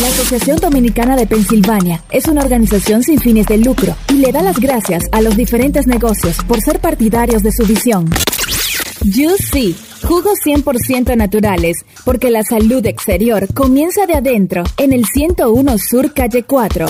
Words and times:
La 0.00 0.08
Asociación 0.08 0.56
Dominicana 0.56 1.14
de 1.14 1.24
Pensilvania 1.24 2.02
es 2.10 2.26
una 2.26 2.42
organización 2.42 3.04
sin 3.04 3.20
fines 3.20 3.46
de 3.46 3.58
lucro 3.58 3.94
y 4.08 4.14
le 4.14 4.32
da 4.32 4.42
las 4.42 4.58
gracias 4.58 5.04
a 5.12 5.20
los 5.20 5.36
diferentes 5.36 5.86
negocios 5.86 6.36
por 6.48 6.60
ser 6.60 6.80
partidarios 6.80 7.44
de 7.44 7.52
su 7.52 7.64
visión. 7.64 8.10
Juicy, 9.00 9.74
jugos 10.02 10.38
100% 10.44 11.16
naturales, 11.16 11.84
porque 12.04 12.28
la 12.30 12.42
salud 12.42 12.84
exterior 12.86 13.46
comienza 13.52 14.06
de 14.06 14.14
adentro, 14.14 14.62
en 14.76 14.92
el 14.92 15.04
101 15.04 15.78
Sur 15.78 16.12
Calle 16.12 16.44
4. 16.44 16.86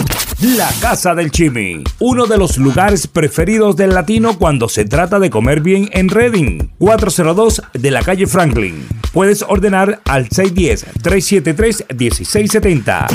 La 0.56 0.68
Casa 0.80 1.14
del 1.14 1.30
Chimi, 1.30 1.84
uno 2.00 2.26
de 2.26 2.36
los 2.36 2.58
lugares 2.58 3.06
preferidos 3.06 3.76
del 3.76 3.94
latino 3.94 4.36
cuando 4.38 4.68
se 4.68 4.84
trata 4.84 5.18
de 5.18 5.30
comer 5.30 5.60
bien 5.60 5.88
en 5.92 6.10
Reading, 6.10 6.68
402 6.78 7.62
de 7.72 7.90
la 7.90 8.02
calle 8.02 8.26
Franklin. 8.26 8.86
Puedes 9.12 9.42
ordenar 9.42 10.02
al 10.04 10.28
610-373-1670. 10.28 13.06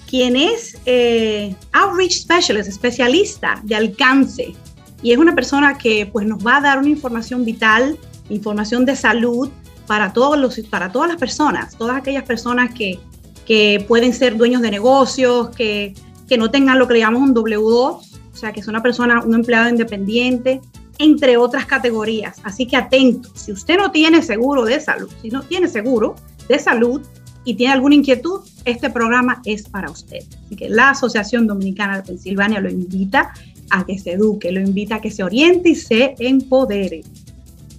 quien 0.07 0.35
es 0.35 0.77
eh, 0.85 1.55
Outreach 1.71 2.13
Specialist, 2.13 2.69
especialista 2.69 3.59
de 3.63 3.75
alcance, 3.75 4.53
y 5.01 5.11
es 5.11 5.17
una 5.17 5.35
persona 5.35 5.77
que 5.77 6.05
pues, 6.11 6.25
nos 6.25 6.45
va 6.45 6.57
a 6.57 6.61
dar 6.61 6.79
una 6.79 6.89
información 6.89 7.45
vital, 7.45 7.97
información 8.29 8.85
de 8.85 8.95
salud 8.95 9.49
para, 9.87 10.13
todos 10.13 10.37
los, 10.37 10.59
para 10.69 10.91
todas 10.91 11.09
las 11.09 11.17
personas, 11.17 11.75
todas 11.75 11.97
aquellas 11.97 12.23
personas 12.23 12.73
que, 12.73 12.99
que 13.45 13.83
pueden 13.87 14.13
ser 14.13 14.37
dueños 14.37 14.61
de 14.61 14.71
negocios, 14.71 15.49
que 15.49 15.95
que 16.29 16.37
no 16.37 16.49
tengan 16.51 16.79
lo 16.79 16.87
que 16.87 16.93
le 16.93 16.99
llamamos 16.99 17.29
un 17.29 17.35
W2, 17.35 17.65
o 17.65 18.03
sea, 18.31 18.53
que 18.53 18.61
es 18.61 18.67
una 18.67 18.81
persona, 18.81 19.21
un 19.21 19.33
empleado 19.33 19.67
independiente, 19.67 20.61
entre 20.99 21.35
otras 21.35 21.65
categorías. 21.65 22.39
Así 22.43 22.67
que 22.67 22.77
atento, 22.77 23.29
si 23.33 23.51
usted 23.51 23.77
no 23.77 23.91
tiene 23.91 24.21
seguro 24.21 24.63
de 24.63 24.79
salud, 24.79 25.09
si 25.21 25.29
no 25.29 25.41
tiene 25.41 25.67
seguro 25.67 26.15
de 26.47 26.59
salud 26.59 27.01
y 27.43 27.55
tiene 27.55 27.73
alguna 27.73 27.95
inquietud, 27.95 28.41
este 28.63 28.89
programa 28.89 29.41
es 29.43 29.63
para 29.63 29.89
usted. 29.89 30.19
Así 30.45 30.55
que 30.55 30.69
la 30.69 30.91
Asociación 30.91 31.47
Dominicana 31.47 31.97
de 31.97 32.03
Pensilvania 32.03 32.61
lo 32.61 32.69
invita 32.69 33.33
a 33.69 33.85
que 33.85 33.97
se 33.97 34.13
eduque, 34.13 34.51
lo 34.51 34.59
invita 34.59 34.95
a 34.95 35.01
que 35.01 35.11
se 35.11 35.23
oriente 35.23 35.69
y 35.69 35.75
se 35.75 36.15
empodere. 36.19 37.03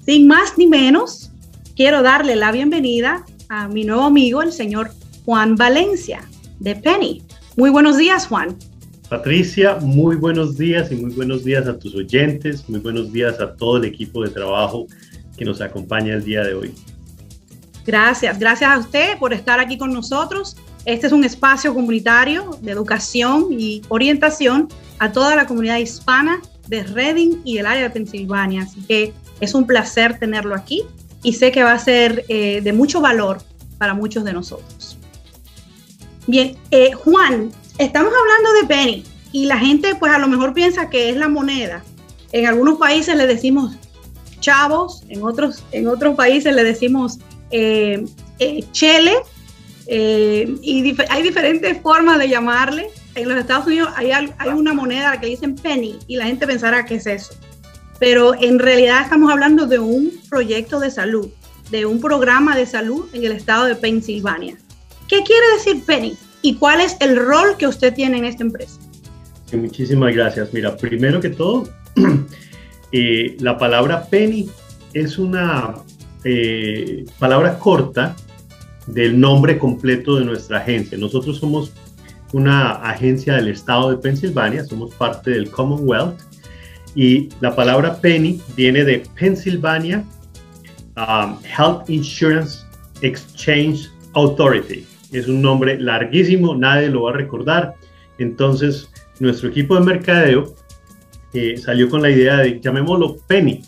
Sin 0.05 0.27
más 0.27 0.57
ni 0.57 0.67
menos, 0.67 1.31
quiero 1.77 2.03
darle 2.03 2.37
la 2.37 2.53
bienvenida 2.53 3.25
a 3.49 3.69
mi 3.69 3.85
nuevo 3.85 4.03
amigo, 4.03 4.43
el 4.43 4.53
señor 4.53 4.91
Juan 5.25 5.57
Valencia, 5.57 6.23
de 6.59 6.77
Penny. 6.77 7.23
Muy 7.57 7.71
buenos 7.71 7.99
días, 7.99 8.27
Juan. 8.27 8.57
Patricia, 9.09 9.77
muy 9.81 10.17
buenos 10.17 10.57
días 10.57 10.93
y 10.93 10.95
muy 10.95 11.11
buenos 11.11 11.45
días 11.45 11.67
a 11.67 11.79
tus 11.79 11.95
oyentes, 11.97 12.69
muy 12.69 12.79
buenos 12.79 13.13
días 13.13 13.41
a 13.41 13.57
todo 13.57 13.79
el 13.79 13.85
equipo 13.85 14.23
de 14.23 14.31
trabajo 14.31 14.87
que 15.37 15.45
nos 15.45 15.61
acompaña 15.61 16.15
el 16.15 16.25
día 16.25 16.45
de 16.45 16.55
hoy. 16.55 16.75
Gracias, 17.85 18.39
gracias 18.39 18.71
a 18.71 18.79
usted 18.79 19.19
por 19.19 19.33
estar 19.33 19.59
aquí 19.59 19.79
con 19.79 19.93
nosotros. 19.93 20.57
Este 20.85 21.07
es 21.07 21.13
un 21.13 21.25
espacio 21.25 21.75
comunitario 21.75 22.59
de 22.63 22.73
educación 22.73 23.49
y 23.51 23.83
orientación 23.89 24.69
a 24.99 25.13
toda 25.13 25.37
la 25.37 25.47
comunidad 25.47 25.79
hispana 25.79 26.41
de 26.69 26.85
Reading 26.85 27.43
y 27.45 27.59
el 27.59 27.67
área 27.67 27.83
de 27.83 27.91
Pensilvania. 27.91 28.63
Así 28.63 28.81
que 28.83 29.13
es 29.41 29.55
un 29.55 29.67
placer 29.67 30.19
tenerlo 30.19 30.55
aquí 30.55 30.83
y 31.23 31.35
sé 31.35 31.53
que 31.53 31.63
va 31.63 31.73
a 31.73 31.79
ser 31.79 32.25
eh, 32.29 32.61
de 32.63 32.73
mucho 32.73 33.01
valor 33.01 33.43
para 33.79 33.95
muchos 33.95 34.25
de 34.25 34.33
nosotros. 34.33 34.97
Bien, 36.27 36.57
eh, 36.71 36.93
Juan, 36.93 37.51
estamos 37.79 38.13
hablando 38.13 38.53
de 38.61 38.67
penny 38.67 39.05
y 39.33 39.47
la 39.47 39.59
gente 39.59 39.95
pues 39.97 40.13
a 40.13 40.19
lo 40.19 40.29
mejor 40.29 40.55
piensa 40.55 40.89
que 40.89 41.11
es 41.11 41.17
la 41.17 41.29
moneda. 41.29 41.83
En 42.33 42.47
algunos 42.47 42.79
países 42.79 43.17
le 43.17 43.27
decimos 43.27 43.75
chavos, 44.41 45.03
en 45.09 45.23
otros, 45.23 45.63
en 45.73 45.89
otros 45.89 46.15
países 46.15 46.55
le 46.55 46.65
decimos 46.65 47.19
eh, 47.51 48.05
eh, 49.93 50.49
y 50.63 50.97
hay 51.09 51.23
diferentes 51.25 51.77
formas 51.83 52.21
de 52.21 52.29
llamarle. 52.29 52.87
En 53.17 53.29
los 53.29 53.37
Estados 53.37 53.67
Unidos 53.67 53.91
hay, 53.97 54.13
hay 54.13 54.51
una 54.51 54.73
moneda 54.73 55.21
que 55.21 55.27
dicen 55.27 55.57
penny 55.57 55.99
y 56.07 56.15
la 56.15 56.27
gente 56.27 56.47
pensará 56.47 56.85
que 56.85 56.95
es 56.95 57.09
eso. 57.09 57.35
Pero 57.99 58.41
en 58.41 58.61
realidad 58.61 59.03
estamos 59.03 59.33
hablando 59.33 59.67
de 59.67 59.81
un 59.81 60.13
proyecto 60.31 60.79
de 60.79 60.93
salud, 60.93 61.29
de 61.73 61.87
un 61.87 62.01
programa 62.01 62.57
de 62.57 62.67
salud 62.67 63.09
en 63.13 63.25
el 63.25 63.33
estado 63.33 63.65
de 63.65 63.75
Pensilvania. 63.75 64.57
¿Qué 65.09 65.25
quiere 65.25 65.55
decir 65.55 65.83
Penny? 65.85 66.17
¿Y 66.41 66.55
cuál 66.55 66.81
es 66.81 66.97
el 67.01 67.17
rol 67.17 67.57
que 67.59 67.67
usted 67.67 67.93
tiene 67.93 68.19
en 68.19 68.27
esta 68.27 68.45
empresa? 68.45 68.79
muchísimas 69.53 70.15
gracias. 70.15 70.53
Mira, 70.53 70.77
primero 70.77 71.21
que 71.21 71.31
todo, 71.31 71.69
eh, 72.93 73.37
la 73.41 73.59
palabra 73.59 74.05
Penny 74.05 74.49
es 74.93 75.19
una 75.19 75.75
eh, 76.23 77.05
palabra 77.19 77.59
corta 77.59 78.15
del 78.87 79.19
nombre 79.19 79.59
completo 79.59 80.17
de 80.17 80.25
nuestra 80.25 80.59
agencia. 80.59 80.99
Nosotros 80.99 81.39
somos 81.39 81.73
una 82.33 82.73
agencia 82.77 83.35
del 83.35 83.49
estado 83.49 83.91
de 83.91 83.97
Pensilvania, 83.97 84.65
somos 84.65 84.95
parte 84.95 85.31
del 85.33 85.51
Commonwealth 85.51 86.21
y 86.95 87.29
la 87.41 87.55
palabra 87.55 88.01
Penny 88.01 88.41
viene 88.57 88.85
de 88.85 89.03
Pennsylvania 89.19 90.05
um, 90.97 91.37
Health 91.45 91.89
Insurance 91.89 92.61
Exchange 93.03 93.89
Authority 94.15 94.87
es 95.13 95.29
un 95.29 95.43
nombre 95.43 95.79
larguísimo, 95.79 96.55
nadie 96.55 96.89
lo 96.89 97.03
va 97.03 97.11
a 97.11 97.15
recordar. 97.15 97.75
Entonces, 98.19 98.91
nuestro 99.19 99.49
equipo 99.49 99.75
de 99.75 99.81
mercadeo 99.81 100.55
eh, 101.33 101.57
salió 101.57 101.89
con 101.89 102.03
la 102.03 102.11
idea 102.11 102.39
de 102.39 102.61
llamémoslo 102.61 103.17
Penny. 103.27 103.63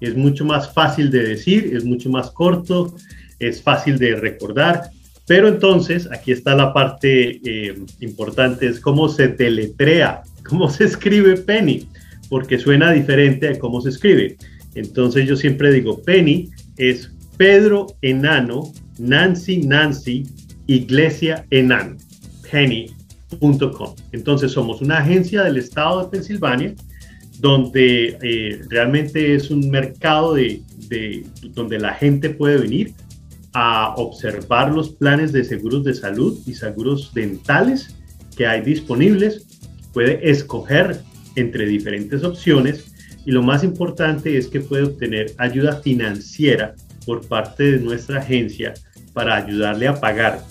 Es 0.00 0.16
mucho 0.16 0.44
más 0.44 0.72
fácil 0.72 1.10
de 1.10 1.22
decir, 1.22 1.74
es 1.74 1.84
mucho 1.84 2.10
más 2.10 2.30
corto, 2.30 2.94
es 3.38 3.62
fácil 3.62 3.98
de 3.98 4.16
recordar. 4.16 4.90
Pero 5.26 5.48
entonces, 5.48 6.08
aquí 6.10 6.32
está 6.32 6.54
la 6.54 6.72
parte 6.72 7.40
eh, 7.44 7.76
importante, 8.00 8.66
es 8.66 8.80
cómo 8.80 9.08
se 9.08 9.28
deletrea, 9.28 10.22
cómo 10.48 10.70
se 10.70 10.84
escribe 10.84 11.36
Penny, 11.36 11.86
porque 12.28 12.58
suena 12.58 12.92
diferente 12.92 13.48
a 13.48 13.58
cómo 13.58 13.80
se 13.80 13.90
escribe. 13.90 14.36
Entonces 14.74 15.26
yo 15.28 15.36
siempre 15.36 15.72
digo, 15.72 16.02
Penny 16.02 16.50
es 16.76 17.12
Pedro 17.36 17.86
Enano, 18.02 18.72
Nancy 18.98 19.58
Nancy, 19.58 20.26
Iglesia 20.66 21.44
Enan, 21.50 21.98
penny.com. 22.50 23.94
Entonces 24.12 24.52
somos 24.52 24.80
una 24.80 24.98
agencia 24.98 25.42
del 25.42 25.58
estado 25.58 26.04
de 26.04 26.08
Pensilvania 26.10 26.74
donde 27.40 28.18
eh, 28.22 28.62
realmente 28.68 29.34
es 29.34 29.50
un 29.50 29.70
mercado 29.70 30.34
de, 30.34 30.62
donde 31.54 31.78
la 31.78 31.94
gente 31.94 32.30
puede 32.30 32.58
venir 32.58 32.92
a 33.60 33.92
observar 33.96 34.72
los 34.72 34.90
planes 34.90 35.32
de 35.32 35.42
seguros 35.42 35.82
de 35.82 35.92
salud 35.92 36.38
y 36.46 36.54
seguros 36.54 37.12
dentales 37.12 37.96
que 38.36 38.46
hay 38.46 38.60
disponibles, 38.60 39.48
puede 39.92 40.30
escoger 40.30 41.00
entre 41.34 41.66
diferentes 41.66 42.22
opciones 42.22 42.92
y 43.26 43.32
lo 43.32 43.42
más 43.42 43.64
importante 43.64 44.38
es 44.38 44.46
que 44.46 44.60
puede 44.60 44.84
obtener 44.84 45.32
ayuda 45.38 45.80
financiera 45.82 46.76
por 47.04 47.26
parte 47.26 47.72
de 47.72 47.80
nuestra 47.80 48.20
agencia 48.20 48.74
para 49.12 49.34
ayudarle 49.34 49.88
a 49.88 49.98
pagar 49.98 50.44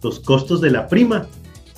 los 0.00 0.20
costos 0.20 0.60
de 0.60 0.70
la 0.70 0.86
prima 0.86 1.26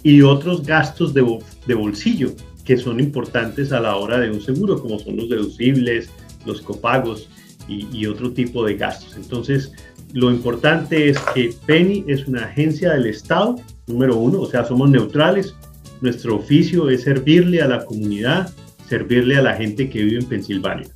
y 0.02 0.20
otros 0.20 0.66
gastos 0.66 1.14
de, 1.14 1.24
de 1.66 1.74
bolsillo 1.74 2.34
que 2.66 2.76
son 2.76 3.00
importantes 3.00 3.72
a 3.72 3.80
la 3.80 3.96
hora 3.96 4.20
de 4.20 4.30
un 4.30 4.42
seguro, 4.42 4.82
como 4.82 4.98
son 4.98 5.16
los 5.16 5.30
deducibles, 5.30 6.10
los 6.44 6.60
copagos 6.60 7.26
y, 7.68 8.06
otro 8.06 8.32
tipo 8.32 8.64
de 8.64 8.76
gastos. 8.76 9.16
Entonces, 9.16 9.72
lo 10.14 10.30
importante 10.30 11.08
es 11.08 11.18
que 11.34 11.54
Penny 11.66 12.04
es 12.08 12.26
una 12.26 12.44
agencia 12.44 12.92
del 12.92 13.06
Estado, 13.06 13.56
número 13.86 14.16
uno, 14.16 14.40
o 14.40 14.46
sea, 14.46 14.64
somos 14.64 14.90
neutrales. 14.90 15.54
Nuestro 16.00 16.36
oficio 16.36 16.88
es 16.88 17.02
servirle 17.02 17.60
a 17.60 17.68
la 17.68 17.84
comunidad, 17.84 18.50
servirle 18.88 19.36
a 19.36 19.42
la 19.42 19.54
gente 19.54 19.90
que 19.90 20.02
vive 20.02 20.20
en 20.20 20.26
Pensilvania. 20.26 20.88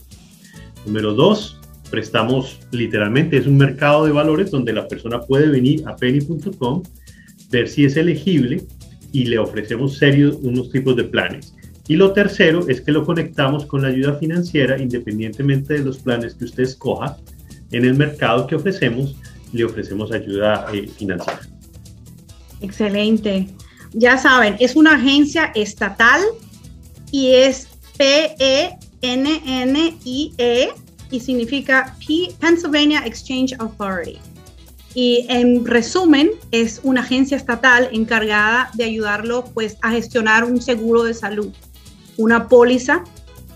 Número 0.86 1.12
dos, 1.12 1.60
prestamos 1.90 2.58
literalmente, 2.70 3.36
es 3.36 3.46
un 3.46 3.58
mercado 3.58 4.06
de 4.06 4.12
valores 4.12 4.50
donde 4.50 4.72
la 4.72 4.88
persona 4.88 5.20
puede 5.20 5.48
venir 5.48 5.82
a 5.86 5.94
penny.com, 5.96 6.82
ver 7.50 7.68
si 7.68 7.84
es 7.84 7.96
elegible 7.96 8.62
y 9.12 9.26
le 9.26 9.38
ofrecemos 9.38 9.98
serios 9.98 10.38
unos 10.42 10.70
tipos 10.70 10.96
de 10.96 11.04
planes. 11.04 11.54
Y 11.88 11.96
lo 11.96 12.12
tercero 12.12 12.66
es 12.68 12.80
que 12.80 12.92
lo 12.92 13.04
conectamos 13.04 13.66
con 13.66 13.82
la 13.82 13.88
ayuda 13.88 14.14
financiera 14.14 14.80
independientemente 14.80 15.74
de 15.74 15.84
los 15.84 15.98
planes 15.98 16.34
que 16.34 16.44
usted 16.44 16.62
escoja. 16.62 17.18
En 17.72 17.84
el 17.84 17.94
mercado 17.94 18.46
que 18.46 18.54
ofrecemos, 18.54 19.16
le 19.52 19.64
ofrecemos 19.64 20.12
ayuda 20.12 20.66
eh, 20.72 20.88
financiera. 20.96 21.40
Excelente. 22.60 23.48
Ya 23.92 24.16
saben, 24.16 24.56
es 24.60 24.76
una 24.76 24.94
agencia 24.94 25.52
estatal 25.54 26.22
y 27.10 27.32
es 27.32 27.68
P-E-N-N-I-E 27.98 28.72
-E, 30.38 30.72
y 31.10 31.20
significa 31.20 31.96
Pennsylvania 32.40 33.02
Exchange 33.04 33.54
Authority. 33.58 34.18
Y 34.94 35.26
en 35.28 35.66
resumen, 35.66 36.30
es 36.50 36.80
una 36.82 37.00
agencia 37.00 37.36
estatal 37.36 37.88
encargada 37.92 38.70
de 38.74 38.84
ayudarlo 38.84 39.44
pues, 39.52 39.76
a 39.82 39.90
gestionar 39.90 40.44
un 40.44 40.60
seguro 40.62 41.04
de 41.04 41.14
salud 41.14 41.52
una 42.16 42.48
póliza 42.48 43.04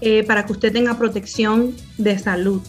eh, 0.00 0.24
para 0.24 0.44
que 0.44 0.52
usted 0.52 0.72
tenga 0.72 0.98
protección 0.98 1.74
de 1.98 2.18
salud. 2.18 2.60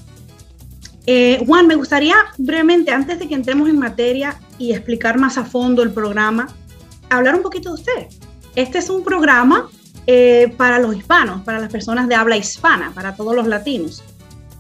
Eh, 1.09 1.41
Juan, 1.47 1.67
me 1.67 1.75
gustaría 1.75 2.15
brevemente, 2.37 2.91
antes 2.91 3.17
de 3.17 3.29
que 3.29 3.33
entremos 3.33 3.69
en 3.69 3.79
materia 3.79 4.37
y 4.59 4.73
explicar 4.73 5.17
más 5.17 5.37
a 5.37 5.45
fondo 5.45 5.81
el 5.81 5.91
programa, 5.91 6.49
hablar 7.09 7.35
un 7.35 7.41
poquito 7.41 7.69
de 7.69 7.75
usted. 7.75 8.07
Este 8.55 8.79
es 8.79 8.89
un 8.89 9.05
programa 9.05 9.69
eh, 10.05 10.53
para 10.57 10.79
los 10.79 10.93
hispanos, 10.97 11.43
para 11.43 11.59
las 11.59 11.71
personas 11.71 12.09
de 12.09 12.15
habla 12.15 12.35
hispana, 12.35 12.91
para 12.93 13.15
todos 13.15 13.33
los 13.33 13.47
latinos. 13.47 14.03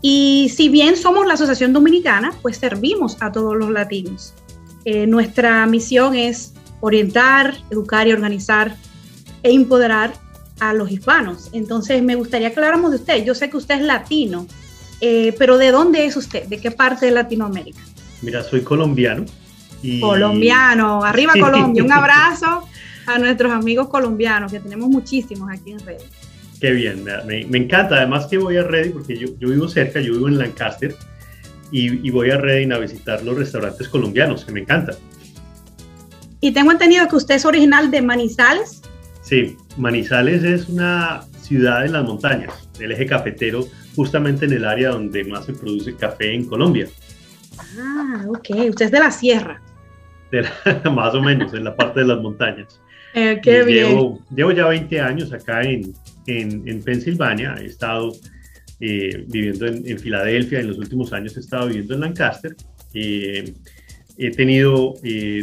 Y 0.01 0.49
si 0.55 0.69
bien 0.69 0.95
somos 0.95 1.27
la 1.27 1.33
Asociación 1.33 1.73
Dominicana, 1.73 2.31
pues 2.41 2.57
servimos 2.57 3.17
a 3.19 3.31
todos 3.31 3.55
los 3.57 3.69
latinos. 3.69 4.33
nuestra 4.85 5.65
misión 5.65 6.15
es 6.15 6.53
orientar, 6.79 7.57
educar 7.69 8.07
y 8.07 8.13
organizar 8.13 8.77
e 9.43 9.51
empoderar 9.51 10.13
a 10.61 10.73
los 10.73 10.89
hispanos. 10.91 11.49
Entonces, 11.51 12.01
me 12.01 12.15
gustaría 12.15 12.53
que 12.53 12.59
habláramos 12.59 12.91
de 12.91 12.97
usted. 12.97 13.25
Yo 13.25 13.35
sé 13.35 13.49
que 13.49 13.57
usted 13.57 13.75
es 13.75 13.81
latino, 13.81 14.47
eh, 15.01 15.33
pero 15.37 15.57
¿de 15.57 15.71
dónde 15.71 16.05
es 16.05 16.17
usted? 16.17 16.47
¿De 16.47 16.59
qué 16.59 16.71
parte 16.71 17.05
de 17.05 17.11
Latinoamérica? 17.11 17.79
Mira, 18.21 18.43
soy 18.43 18.61
colombiano. 18.61 19.25
Y... 19.81 20.01
Colombiano, 20.01 21.03
arriba 21.03 21.33
Colombia. 21.39 21.83
Un 21.83 21.91
abrazo 21.93 22.67
a 23.05 23.17
nuestros 23.19 23.51
amigos 23.51 23.89
colombianos, 23.89 24.51
que 24.51 24.59
tenemos 24.59 24.89
muchísimos 24.89 25.49
aquí 25.51 25.71
en 25.71 25.79
Reddit. 25.79 26.07
Qué 26.59 26.71
bien, 26.71 27.03
me, 27.03 27.45
me, 27.45 27.57
encanta. 27.57 27.95
Además 27.95 28.25
que 28.25 28.37
voy 28.37 28.57
a 28.57 28.63
Reddit 28.63 28.93
porque 28.93 29.17
yo, 29.17 29.27
yo 29.39 29.49
vivo 29.49 29.67
cerca, 29.67 29.99
yo 29.99 30.13
vivo 30.13 30.27
en 30.27 30.39
Lancaster 30.39 30.95
y, 31.71 32.07
y, 32.07 32.09
voy 32.09 32.31
a 32.31 32.37
Reddit 32.37 32.71
a 32.71 32.79
visitar 32.79 33.23
los 33.23 33.37
restaurantes 33.37 33.87
colombianos, 33.89 34.43
que 34.43 34.51
me 34.51 34.61
encantan. 34.61 34.95
Y 36.41 36.51
tengo 36.51 36.71
entendido 36.71 37.07
que 37.07 37.15
usted 37.15 37.35
es 37.35 37.45
original 37.45 37.91
de 37.91 38.01
Manizales. 38.01 38.81
Sí, 39.21 39.57
Manizales 39.77 40.43
es 40.43 40.69
una 40.69 41.23
ciudad 41.41 41.85
en 41.85 41.93
las 41.93 42.03
montañas, 42.03 42.53
del 42.77 42.91
eje 42.91 43.05
cafetero, 43.05 43.67
justamente 43.97 44.45
en 44.45 44.53
el 44.53 44.63
área 44.63 44.91
donde 44.91 45.23
más 45.23 45.45
se 45.45 45.53
produce 45.53 45.95
café 45.95 46.31
en 46.31 46.45
Colombia. 46.45 46.87
Ah, 47.79 48.25
ok. 48.27 48.49
Usted 48.69 48.85
es 48.85 48.91
de 48.91 48.99
la 48.99 49.09
sierra. 49.09 49.59
más 50.93 51.15
o 51.15 51.21
menos, 51.21 51.51
en 51.55 51.63
la 51.63 51.75
parte 51.75 52.01
de 52.01 52.07
las 52.07 52.21
montañas. 52.21 52.79
Eh, 53.13 53.39
qué 53.41 53.63
bien. 53.63 54.19
Llevo, 54.35 54.51
ya 54.51 54.67
20 54.67 55.01
años 55.01 55.33
acá 55.33 55.63
en, 55.63 55.91
en, 56.27 56.83
Pensilvania. 56.83 57.55
He 57.59 57.65
estado 57.65 58.11
eh, 58.79 59.25
viviendo 59.27 59.65
en, 59.65 59.97
Filadelfia. 59.97 60.59
En 60.59 60.67
los 60.67 60.77
últimos 60.77 61.11
años 61.13 61.35
he 61.35 61.39
estado 61.39 61.67
viviendo 61.67 61.95
en 61.95 62.01
Lancaster. 62.01 62.55
Eh, 62.93 63.55
he 64.19 64.31
tenido 64.31 64.93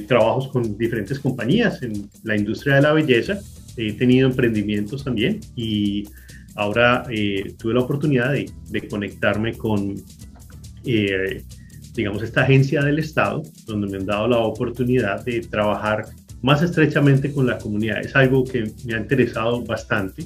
trabajos 0.06 0.49
con 0.49 0.79
diferentes 0.79 1.19
compañías 1.19 1.83
en 1.83 2.09
la 2.23 2.37
industria 2.37 2.77
de 2.77 2.83
la 2.83 2.93
belleza 2.93 3.41
he 3.77 3.93
tenido 3.93 4.29
emprendimientos 4.29 5.05
también 5.05 5.41
y 5.56 6.05
ahora 6.56 7.05
eh, 7.11 7.55
tuve 7.59 7.75
la 7.75 7.81
oportunidad 7.81 8.33
de, 8.33 8.89
conectarme 8.89 9.56
con, 9.56 9.95
eh, 10.85 11.43
digamos, 11.95 12.23
esta 12.23 12.43
agencia 12.43 12.83
del 12.83 12.99
Estado, 12.99 13.43
donde 13.67 13.89
me 13.89 13.99
han 13.99 14.06
dado 14.06 14.29
la 14.29 14.39
oportunidad 14.39 15.25
de 15.25 15.41
trabajar 15.41 16.06
más 16.43 16.62
estrechamente 16.62 17.33
con 17.33 17.47
la 17.47 17.59
comunidad. 17.59 18.01
Es 18.01 18.15
algo 18.15 18.45
que 18.45 18.71
me 18.85 18.95
ha 18.95 18.99
interesado 18.99 19.65
bastante 19.65 20.25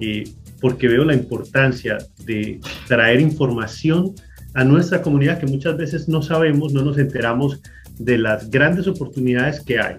eh, 0.00 0.24
porque 0.60 0.88
veo 0.88 1.04
la 1.04 1.14
importancia 1.14 1.98
de 2.24 2.60
traer 2.88 3.20
información 3.20 4.12
a 4.54 4.64
nuestra 4.64 5.00
comunidad 5.00 5.38
que 5.38 5.46
muchas 5.46 5.76
veces 5.76 6.08
no 6.08 6.20
sabemos, 6.20 6.72
no 6.72 6.82
nos 6.82 6.98
enteramos 6.98 7.60
de 7.98 8.18
las 8.18 8.50
grandes 8.50 8.86
oportunidades 8.86 9.60
que 9.60 9.78
hay. 9.78 9.96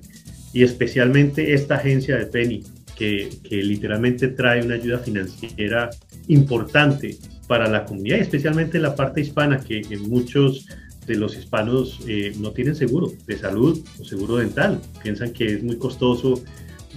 Y 0.54 0.64
especialmente 0.64 1.54
esta 1.54 1.76
agencia 1.76 2.18
de 2.18 2.26
Penny, 2.28 2.64
que, 2.96 3.30
literalmente 3.50 4.30
trae 4.30 4.64
una 4.64 4.76
ayuda 4.76 5.00
financiera 5.00 5.90
importante 6.28 7.18
para 7.48 7.68
la 7.68 7.86
comunidad, 7.86 8.20
especialmente 8.20 8.78
en 8.78 8.84
la 8.84 8.96
parte 8.96 9.22
hispana, 9.22 9.60
que 9.60 9.82
en 9.90 10.10
muchos 10.10 10.68
de 11.06 11.16
los 11.16 11.36
hispanos 11.38 12.00
eh, 12.08 12.34
no 12.40 12.52
tienen 12.52 12.76
seguro 12.76 13.12
de 13.28 13.38
salud 13.38 13.80
o 14.00 14.04
seguro 14.04 14.38
dental, 14.38 14.80
piensan 15.02 15.34
que 15.34 15.56
es 15.56 15.64
muy 15.64 15.78
costoso 15.78 16.42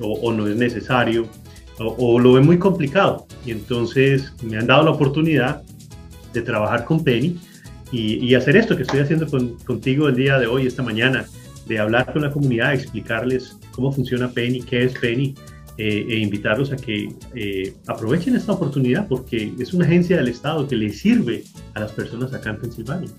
o, 0.01 0.33
no 0.33 0.47
es 0.47 0.57
necesario 0.57 1.27
o, 1.79 2.19
lo 2.19 2.35
ven 2.35 2.47
muy 2.47 2.59
complicado. 2.59 3.27
Y 3.45 3.51
entonces 3.51 4.33
me 4.43 4.57
han 4.57 4.67
dado 4.67 4.85
la 4.85 4.91
oportunidad 4.91 5.63
de 6.33 6.43
trabajar 6.43 6.85
con 6.85 7.03
Penny 7.03 7.39
y, 7.93 8.35
hacer 8.35 8.57
esto 8.57 8.77
que 8.77 8.83
estoy 8.83 9.01
haciendo 9.01 9.27
contigo 9.65 10.09
el 10.09 10.17
día 10.17 10.39
de 10.39 10.47
hoy, 10.47 10.67
esta 10.67 10.83
mañana, 10.83 11.25
de 11.67 11.79
hablar 11.79 12.13
con 12.13 12.23
la 12.23 12.31
comunidad, 12.31 12.75
explicarles 12.75 13.57
cómo 13.73 13.93
funciona 13.93 14.31
Penny, 14.31 14.61
qué 14.61 14.85
es 14.85 14.93
Penny, 14.99 15.35
eh, 15.79 16.07
e 16.09 16.19
invitarlos 16.21 16.73
a 16.73 16.77
que 16.77 17.13
eh, 17.35 17.75
aprovechen 17.87 18.35
esta 18.35 18.53
oportunidad 18.53 19.07
porque 19.09 19.53
es 19.59 19.75
una 19.75 19.85
agencia 19.85 20.17
del 20.17 20.29
Estado 20.29 20.67
que 20.67 20.75
le 20.75 20.91
sirve 20.91 21.45
a 21.75 21.81
las 21.81 21.93
personas 21.93 22.33
acá 22.33 22.51
en 22.51 22.61
Pensilvania. 22.61 23.11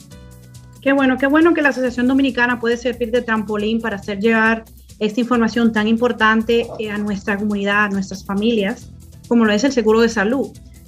Qué 0.82 0.92
bueno, 0.92 1.18
qué 1.20 1.28
bueno 1.28 1.54
que 1.54 1.62
la 1.62 1.70
Asociación 1.70 2.08
Dominicana 2.08 2.60
puede 2.60 2.78
servir 2.78 3.12
de 3.12 3.22
trampolín 3.22 3.80
para 3.80 3.98
hacer 3.98 4.20
llegar 4.20 4.66
esta 4.98 5.20
información 5.20 5.72
tan 5.72 5.88
importante 5.88 6.66
eh, 6.80 6.90
a 6.90 6.98
nuestra 6.98 7.38
comunidad, 7.38 7.86
a 7.86 7.90
nuestras 7.90 8.26
familias, 8.26 8.90
como 9.28 9.46
lo 9.46 9.54
es 9.54 9.64
el 9.64 9.72
seguro 9.72 10.02
de 10.02 10.10
salud. 10.10 10.48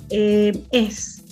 es, 0.09 1.23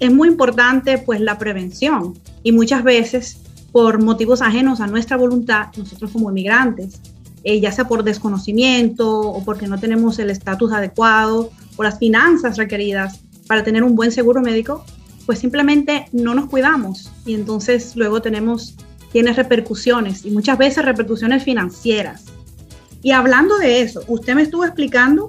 es 0.00 0.12
muy 0.12 0.26
importante 0.26 0.98
pues 0.98 1.20
la 1.20 1.38
prevención 1.38 2.18
y 2.42 2.50
muchas 2.50 2.82
veces 2.82 3.38
por 3.70 4.02
motivos 4.02 4.42
ajenos 4.42 4.80
a 4.80 4.88
nuestra 4.88 5.16
voluntad, 5.16 5.68
nosotros 5.76 6.10
como 6.10 6.30
inmigrantes, 6.30 7.00
eh, 7.44 7.60
ya 7.60 7.70
sea 7.72 7.86
por 7.86 8.04
desconocimiento 8.04 9.20
o 9.20 9.44
porque 9.44 9.66
no 9.66 9.78
tenemos 9.78 10.18
el 10.18 10.30
estatus 10.30 10.72
adecuado 10.72 11.50
o 11.76 11.82
las 11.82 11.98
finanzas 11.98 12.56
requeridas 12.56 13.20
para 13.46 13.62
tener 13.62 13.84
un 13.84 13.94
buen 13.94 14.10
seguro 14.10 14.40
médico, 14.40 14.84
pues 15.26 15.38
simplemente 15.38 16.06
no 16.12 16.34
nos 16.34 16.46
cuidamos 16.46 17.10
y 17.26 17.34
entonces 17.34 17.96
luego 17.96 18.22
tenemos, 18.22 18.76
tiene 19.12 19.32
repercusiones 19.32 20.24
y 20.24 20.30
muchas 20.30 20.56
veces 20.56 20.84
repercusiones 20.84 21.44
financieras. 21.44 22.24
Y 23.02 23.10
hablando 23.10 23.58
de 23.58 23.82
eso, 23.82 24.02
usted 24.08 24.34
me 24.34 24.42
estuvo 24.42 24.64
explicando 24.64 25.28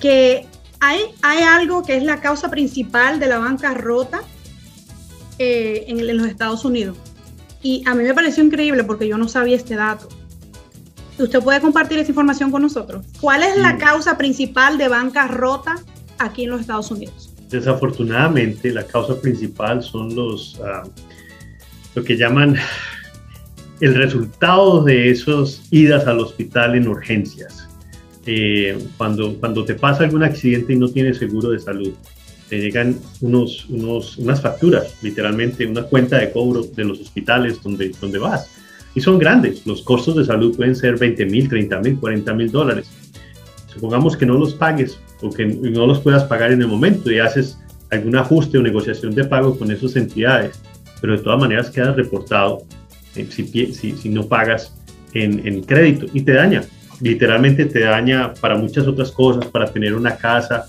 que 0.00 0.46
hay, 0.80 1.00
hay 1.20 1.42
algo 1.42 1.82
que 1.82 1.96
es 1.96 2.02
la 2.02 2.20
causa 2.20 2.50
principal 2.50 3.20
de 3.20 3.26
la 3.26 3.38
bancarrota 3.38 4.22
eh, 5.38 5.84
en, 5.88 6.00
en 6.00 6.16
los 6.16 6.26
Estados 6.26 6.64
Unidos. 6.64 6.96
Y 7.62 7.82
a 7.86 7.94
mí 7.94 8.04
me 8.04 8.14
pareció 8.14 8.42
increíble 8.42 8.84
porque 8.84 9.06
yo 9.06 9.18
no 9.18 9.28
sabía 9.28 9.56
este 9.56 9.74
dato. 9.74 10.08
¿Usted 11.18 11.40
puede 11.40 11.60
compartir 11.60 11.98
esa 11.98 12.10
información 12.10 12.50
con 12.50 12.62
nosotros? 12.62 13.04
¿Cuál 13.20 13.42
es 13.42 13.56
la 13.56 13.78
causa 13.78 14.18
principal 14.18 14.76
de 14.76 14.88
bancarrota 14.88 15.76
aquí 16.18 16.44
en 16.44 16.50
los 16.50 16.60
Estados 16.60 16.90
Unidos? 16.90 17.32
Desafortunadamente, 17.48 18.70
la 18.72 18.84
causa 18.86 19.20
principal 19.20 19.82
son 19.82 20.14
los, 20.14 20.60
ah, 20.64 20.82
lo 21.94 22.04
que 22.04 22.16
llaman 22.16 22.56
el 23.80 23.94
resultado 23.94 24.82
de 24.84 25.10
esas 25.10 25.62
idas 25.70 26.06
al 26.06 26.20
hospital 26.20 26.74
en 26.74 26.88
urgencias. 26.88 27.62
eh, 28.28 28.76
cuando, 28.96 29.38
cuando 29.38 29.64
te 29.64 29.74
pasa 29.74 30.02
algún 30.02 30.24
accidente 30.24 30.72
y 30.72 30.76
no 30.76 30.88
tienes 30.88 31.18
seguro 31.18 31.50
de 31.50 31.60
salud, 31.60 31.92
te 32.48 32.58
llegan 32.58 32.98
unos, 33.20 33.66
unos, 33.68 34.18
unas 34.18 34.40
facturas, 34.40 34.96
literalmente 35.02 35.64
una 35.64 35.84
cuenta 35.84 36.18
de 36.18 36.32
cobro 36.32 36.64
de 36.64 36.84
los 36.84 37.00
hospitales 37.00 37.62
donde, 37.62 37.92
donde 38.00 38.18
vas. 38.18 38.50
Y 38.96 39.00
son 39.02 39.18
grandes, 39.18 39.66
los 39.66 39.82
costos 39.82 40.16
de 40.16 40.24
salud 40.24 40.56
pueden 40.56 40.74
ser 40.74 40.98
20 40.98 41.26
mil, 41.26 41.48
30 41.48 41.80
mil, 41.80 41.98
40 41.98 42.32
mil 42.32 42.50
dólares. 42.50 42.90
Supongamos 43.68 44.16
que 44.16 44.24
no 44.24 44.38
los 44.38 44.54
pagues 44.54 44.98
o 45.20 45.30
que 45.30 45.44
no 45.44 45.86
los 45.86 46.00
puedas 46.00 46.24
pagar 46.24 46.50
en 46.50 46.62
el 46.62 46.66
momento 46.66 47.10
y 47.12 47.18
haces 47.18 47.58
algún 47.90 48.16
ajuste 48.16 48.56
o 48.56 48.62
negociación 48.62 49.14
de 49.14 49.24
pago 49.24 49.58
con 49.58 49.70
esas 49.70 49.96
entidades, 49.96 50.58
pero 51.02 51.12
de 51.12 51.22
todas 51.22 51.38
maneras 51.38 51.70
quedas 51.70 51.94
reportado 51.94 52.62
eh, 53.14 53.26
si, 53.30 53.46
si, 53.46 53.92
si, 53.92 54.08
no 54.08 54.26
pagas 54.26 54.74
en, 55.12 55.46
en 55.46 55.62
crédito 55.62 56.06
y 56.14 56.22
te 56.22 56.32
daña, 56.32 56.64
literalmente 57.02 57.66
te 57.66 57.80
daña 57.80 58.32
para 58.40 58.56
muchas 58.56 58.86
otras 58.86 59.12
cosas, 59.12 59.44
para 59.46 59.66
tener 59.66 59.94
una 59.94 60.16
casa, 60.16 60.66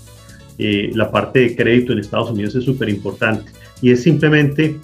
eh, 0.58 0.90
la 0.94 1.10
parte 1.10 1.40
de 1.40 1.56
crédito 1.56 1.92
en 1.92 2.00
Estados 2.00 2.30
Unidos 2.30 2.54
es 2.56 2.64
súper 2.64 2.88
importante 2.88 3.50
y 3.80 3.90
es 3.90 4.02
simplemente 4.02 4.76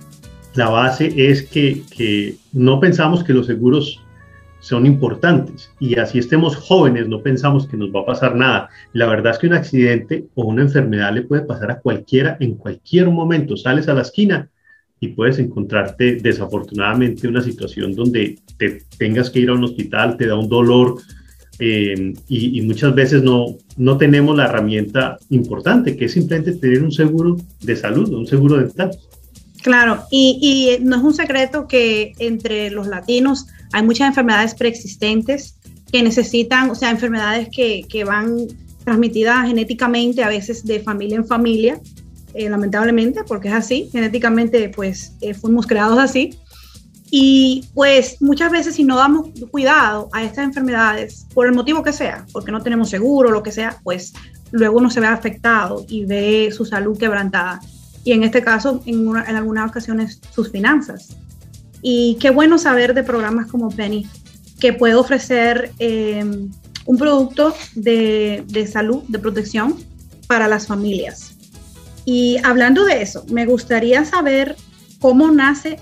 la 0.55 0.69
base 0.69 1.13
es 1.17 1.43
que, 1.43 2.37
no 2.53 2.81
pensamos 2.81 3.25
que 3.25 3.33
los 3.33 3.47
seguros 3.47 4.01
son 4.61 4.87
importantes 4.87 5.71
y 5.79 5.97
así 5.97 6.19
estemos 6.19 6.57
jóvenes 6.57 7.07
no 7.07 7.21
pensamos 7.21 7.67
que 7.67 7.77
nos 7.77 7.91
va 7.91 8.01
a 8.01 8.07
pasar 8.07 8.35
nada. 8.35 8.71
La 8.95 9.07
verdad 9.07 9.33
es 9.33 9.39
que 9.39 9.47
un 9.47 9.53
accidente 9.53 10.25
o 10.35 10.47
una 10.47 10.63
enfermedad 10.63 11.13
le 11.13 11.23
puede 11.23 11.43
pasar 11.43 11.71
a 11.71 11.81
cualquiera 11.81 12.39
en 12.41 12.55
cualquier 12.55 13.11
momento. 13.11 13.57
Sales 13.57 13.89
a 13.89 13.95
la 13.95 14.03
esquina 14.03 14.49
y 15.01 15.09
puedes 15.09 15.39
encontrarte 15.39 16.17
desafortunadamente 16.17 17.29
una 17.29 17.43
situación 17.43 17.95
donde 17.95 18.39
te 18.57 18.83
tengas 18.97 19.29
que 19.29 19.41
ir 19.41 19.51
a 19.51 19.55
un 19.55 19.65
hospital, 19.65 20.17
te 20.17 20.29
da 20.29 20.37
un 20.37 20.49
dolor 20.49 20.97
eh, 21.59 22.15
y, 22.29 22.61
muchas 22.63 22.95
veces 22.95 23.23
no, 23.23 23.59
no 23.77 23.99
tenemos 23.99 24.37
la 24.37 24.47
herramienta 24.47 25.19
importante, 25.31 25.97
que 25.97 26.07
es 26.07 26.13
simplemente 26.13 26.53
tener 26.55 26.83
un 26.83 26.91
seguro 26.91 27.37
de 27.61 27.77
salud, 27.77 28.13
un 28.15 28.27
seguro 28.27 28.57
dental. 28.57 28.91
Claro, 29.65 30.05
y, 30.11 30.77
no 30.83 30.97
es 30.97 31.03
un 31.03 31.15
secreto 31.15 31.67
que 31.67 32.13
entre 32.19 32.69
los 32.69 32.87
latinos 32.87 33.47
hay 33.73 33.83
muchas 33.83 34.09
enfermedades 34.09 34.55
preexistentes 34.55 35.57
que 35.91 36.03
necesitan, 36.03 36.69
o 36.69 36.75
sea, 36.75 36.91
enfermedades 36.91 37.49
que, 37.51 37.83
que 37.89 38.05
van 38.05 38.47
transmitidas 38.85 39.47
genéticamente, 39.47 40.23
a 40.23 40.29
veces 40.29 40.67
de 40.67 40.81
familia 40.81 41.17
en 41.17 41.27
familia, 41.27 41.81
eh, 42.35 42.51
lamentablemente, 42.51 43.25
porque 43.25 43.49
es 43.49 43.55
así, 43.55 43.89
genéticamente 43.91 44.69
pues 44.69 45.15
eh, 45.23 45.33
fuimos 45.33 45.67
creados 45.67 45.99
así. 45.99 46.39
Y 47.11 47.65
pues 47.73 48.21
muchas 48.21 48.53
veces 48.53 48.75
si 48.75 48.85
no 48.85 48.99
damos 48.99 49.29
cuidado 49.51 50.11
a 50.13 50.25
estas 50.25 50.45
enfermedades, 50.45 51.27
por 51.33 51.47
el 51.47 51.55
motivo 51.55 51.83
que 51.83 51.95
sea, 51.95 52.27
porque 52.33 52.53
no 52.53 52.63
tenemos 52.63 52.91
seguro, 52.91 53.31
lo 53.31 53.43
que 53.43 53.51
sea, 53.51 53.81
pues 53.83 54.13
luego 54.51 54.77
uno 54.77 54.91
se 54.91 55.01
ve 55.01 55.07
afectado 55.07 55.87
y 55.89 56.05
ve 56.05 56.51
su 56.55 56.67
salud 56.67 56.99
quebrantada. 56.99 57.63
Y 58.05 58.13
en 58.13 58.23
este 58.23 58.43
caso, 58.43 58.83
en, 58.87 59.09
en 59.09 59.37
algunas 59.37 59.71
ocasiones, 59.71 60.21
sus 60.31 60.51
finanzas. 60.51 61.17
Y 61.83 62.17
qué 62.21 62.31
bueno 62.31 62.59
saber 62.59 62.95
de 62.95 63.03
programas 63.03 63.51
como 63.51 63.71
Penny, 63.71 64.07
que 64.61 64.73
puede 64.73 64.95
ofrecer 64.95 65.73
eh, 65.79 66.25
un 66.87 66.99
producto 66.99 67.55
de, 67.75 68.45
de 68.47 68.67
salud, 68.67 69.03
de 69.09 69.19
protección 69.19 69.77
para 70.27 70.49
las 70.49 70.67
familias. 70.67 71.37
Y 72.05 72.39
hablando 72.45 72.85
de 72.85 73.03
eso, 73.03 73.25
me 73.31 73.47
gustaría 73.47 74.05
saber 74.05 74.57
cómo 75.01 75.31
nace 75.31 75.79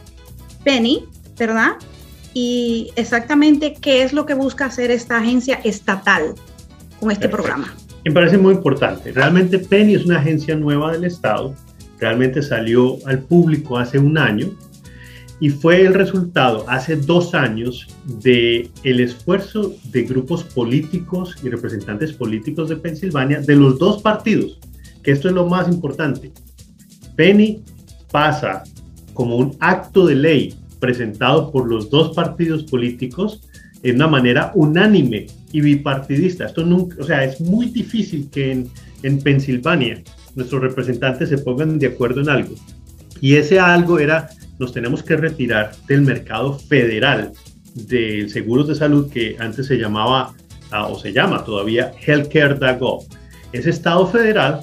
Penny 0.64 1.08
¿verdad? 1.38 1.72
Y 2.34 2.90
exactamente 2.96 3.74
qué 3.74 4.02
es 4.02 4.12
lo 4.12 4.26
que 4.26 4.34
busca 4.34 4.66
hacer 4.66 4.90
esta 4.90 5.18
agencia 5.18 5.60
estatal 5.64 6.34
con 7.00 7.10
este 7.10 7.28
programa. 7.28 7.74
Me 8.04 8.12
parece 8.12 8.38
muy 8.38 8.54
importante. 8.54 9.12
Realmente 9.12 9.58
Penny 9.58 9.94
es 9.94 10.04
una 10.04 10.18
agencia 10.18 10.56
nueva 10.56 10.92
del 10.92 11.04
Estado. 11.04 11.54
Realmente 12.02 12.42
salió 12.42 12.98
al 13.06 13.20
público 13.20 13.78
hace 13.78 13.96
un 13.96 14.18
año 14.18 14.50
y 15.38 15.50
fue 15.50 15.82
el 15.82 15.94
resultado 15.94 16.64
hace 16.68 16.96
dos 16.96 17.32
años 17.32 17.86
de 18.20 18.68
el 18.82 18.98
esfuerzo 18.98 19.72
de 19.92 20.02
grupos 20.02 20.42
políticos 20.42 21.36
y 21.44 21.48
representantes 21.48 22.12
políticos 22.12 22.68
de 22.68 22.76
Pensilvania 22.76 23.40
de 23.40 23.54
los 23.54 23.78
dos 23.78 24.02
partidos, 24.02 24.58
que 25.04 25.12
esto 25.12 25.28
es 25.28 25.34
lo 25.34 25.46
más 25.46 25.68
importante. 25.68 26.32
Penny 27.14 27.62
pasa 28.10 28.64
como 29.14 29.36
un 29.36 29.56
acto 29.60 30.04
de 30.04 30.16
ley 30.16 30.56
presentado 30.80 31.52
por 31.52 31.68
los 31.68 31.88
dos 31.88 32.16
partidos 32.16 32.64
políticos 32.64 33.48
en 33.84 33.94
una 33.94 34.08
manera 34.08 34.50
unánime 34.56 35.28
y 35.52 35.60
bipartidista. 35.60 36.46
Esto 36.46 36.66
nunca, 36.66 36.96
o 36.98 37.04
sea, 37.04 37.22
es 37.22 37.40
muy 37.40 37.66
difícil 37.66 38.28
que 38.28 38.50
en, 38.50 38.68
en 39.04 39.20
Pensilvania 39.20 40.02
nuestros 40.34 40.62
representantes 40.62 41.28
se 41.28 41.38
pongan 41.38 41.78
de 41.78 41.88
acuerdo 41.88 42.20
en 42.20 42.28
algo. 42.28 42.54
Y 43.20 43.36
ese 43.36 43.58
algo 43.60 43.98
era, 43.98 44.30
nos 44.58 44.72
tenemos 44.72 45.02
que 45.02 45.16
retirar 45.16 45.72
del 45.86 46.02
mercado 46.02 46.58
federal 46.58 47.32
de 47.74 48.28
seguros 48.28 48.68
de 48.68 48.74
salud 48.74 49.10
que 49.10 49.36
antes 49.38 49.66
se 49.66 49.76
llamaba, 49.76 50.34
ah, 50.70 50.88
o 50.88 50.98
se 50.98 51.12
llama 51.12 51.44
todavía, 51.44 51.92
healthcare.gov. 52.04 53.04
Ese 53.52 53.70
estado 53.70 54.06
federal, 54.06 54.62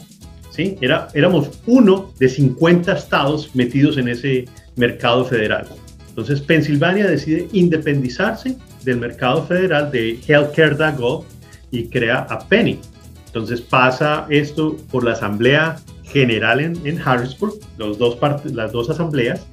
¿sí? 0.51 0.77
Era, 0.81 1.07
éramos 1.13 1.49
uno 1.67 2.11
de 2.19 2.29
50 2.29 2.93
estados 2.93 3.55
metidos 3.55 3.97
en 3.97 4.09
ese 4.09 4.45
mercado 4.75 5.25
federal. 5.25 5.67
Entonces, 6.09 6.41
Pensilvania 6.41 7.07
decide 7.07 7.47
independizarse 7.53 8.57
del 8.83 8.97
mercado 8.97 9.45
federal 9.45 9.91
de 9.91 10.19
healthcare.gov 10.27 11.23
y 11.71 11.88
crea 11.88 12.27
a 12.29 12.39
Penny. 12.47 12.79
Entonces 13.29 13.62
pasa 13.62 14.25
esto 14.29 14.75
por 14.89 15.03
la 15.03 15.12
Asamblea 15.12 15.79
General 16.03 16.59
en, 16.59 17.00
Harrisburg, 17.00 17.59
los 17.77 18.00
dos 18.00 18.17
las 18.51 18.71
dos 18.71 18.89
asambleas, 18.89 19.45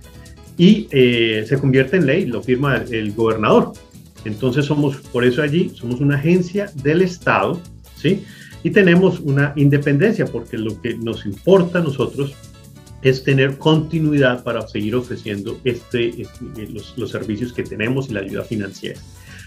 y 0.56 0.88
eh, 0.90 1.44
se 1.46 1.58
convierte 1.58 1.98
en 1.98 2.06
ley, 2.06 2.24
lo 2.24 2.42
firma 2.42 2.76
el, 2.76 3.12
gobernador. 3.12 3.74
Entonces 4.24 4.64
somos, 4.64 4.96
por 5.12 5.26
eso 5.26 5.42
allí, 5.42 5.70
somos 5.74 6.00
una 6.00 6.16
agencia 6.16 6.70
del 6.82 7.02
Estado, 7.02 7.60
¿sí? 7.96 8.24
Y 8.64 8.70
tenemos 8.70 9.20
una 9.20 9.52
independencia, 9.56 10.24
porque 10.24 10.56
lo 10.56 10.80
que 10.80 10.94
nos 10.94 11.26
importa 11.26 11.80
a 11.80 11.82
nosotros 11.82 12.34
es 13.02 13.22
tener 13.22 13.58
continuidad 13.58 14.42
para 14.42 14.66
seguir 14.66 14.96
ofreciendo 14.96 15.60
este, 15.64 16.22
este 16.22 16.66
los, 16.96 17.10
servicios 17.10 17.52
que 17.52 17.62
tenemos 17.62 18.08
y 18.08 18.14
la 18.14 18.20
ayuda 18.20 18.42
financiera. 18.42 18.98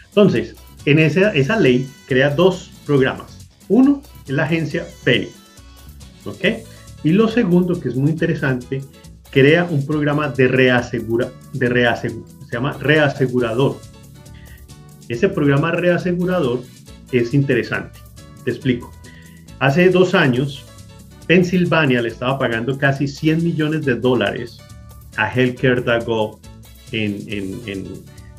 Entonces, 0.09 0.55
en 0.85 0.99
esa, 0.99 1.33
esa 1.33 1.59
ley 1.59 1.89
crea 2.07 2.29
dos 2.29 2.69
programas. 2.85 3.49
Uno 3.67 4.01
es 4.29 4.35
la 4.35 4.43
agencia 4.43 4.87
Penny. 5.03 5.29
¿Ok? 6.25 6.45
Y 7.03 7.11
lo 7.11 7.27
segundo, 7.27 7.79
que 7.79 7.89
es 7.89 7.95
muy 7.95 8.11
interesante, 8.11 8.81
crea 9.31 9.65
un 9.65 9.85
programa 9.85 10.29
de 10.29 10.47
reasegura, 10.47 11.31
de 11.53 11.69
reasegura, 11.69 12.27
se 12.47 12.55
llama 12.55 12.73
reasegurador. 12.79 13.79
Ese 15.07 15.29
programa 15.29 15.71
reasegurador 15.71 16.61
es 17.11 17.33
interesante. 17.33 17.99
Te 18.43 18.51
explico. 18.51 18.91
Hace 19.59 19.89
dos 19.89 20.13
años, 20.13 20.65
Pensilvania 21.27 22.01
le 22.01 22.09
estaba 22.09 22.37
pagando 22.37 22.77
casi 22.77 23.07
100 23.07 23.43
millones 23.43 23.85
de 23.85 23.95
dólares 23.95 24.59
a 25.17 25.29
Healthcare.gov 25.29 26.39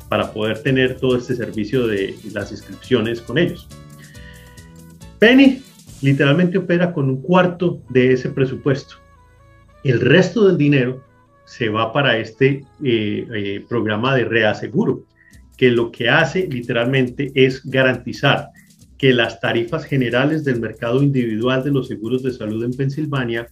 para 0.09 0.33
poder 0.33 0.61
tener 0.61 0.97
todo 0.99 1.17
este 1.17 1.35
servicio 1.35 1.87
de 1.87 2.15
las 2.33 2.51
inscripciones 2.51 3.21
con 3.21 3.37
ellos. 3.37 3.67
Penny 5.19 5.61
literalmente 6.01 6.57
opera 6.57 6.93
con 6.93 7.09
un 7.09 7.21
cuarto 7.21 7.81
de 7.89 8.13
ese 8.13 8.29
presupuesto. 8.29 8.95
El 9.83 9.99
resto 9.99 10.47
del 10.47 10.57
dinero 10.57 11.03
se 11.45 11.69
va 11.69 11.91
para 11.91 12.17
este 12.17 12.63
eh, 12.83 13.27
eh, 13.33 13.65
programa 13.67 14.15
de 14.15 14.25
reaseguro, 14.25 15.05
que 15.57 15.69
lo 15.69 15.91
que 15.91 16.09
hace 16.09 16.47
literalmente 16.47 17.31
es 17.35 17.63
garantizar 17.65 18.49
que 18.97 19.13
las 19.13 19.39
tarifas 19.39 19.85
generales 19.85 20.43
del 20.43 20.61
mercado 20.61 21.01
individual 21.01 21.63
de 21.63 21.71
los 21.71 21.87
seguros 21.87 22.21
de 22.23 22.31
salud 22.31 22.63
en 22.63 22.71
Pensilvania 22.71 23.47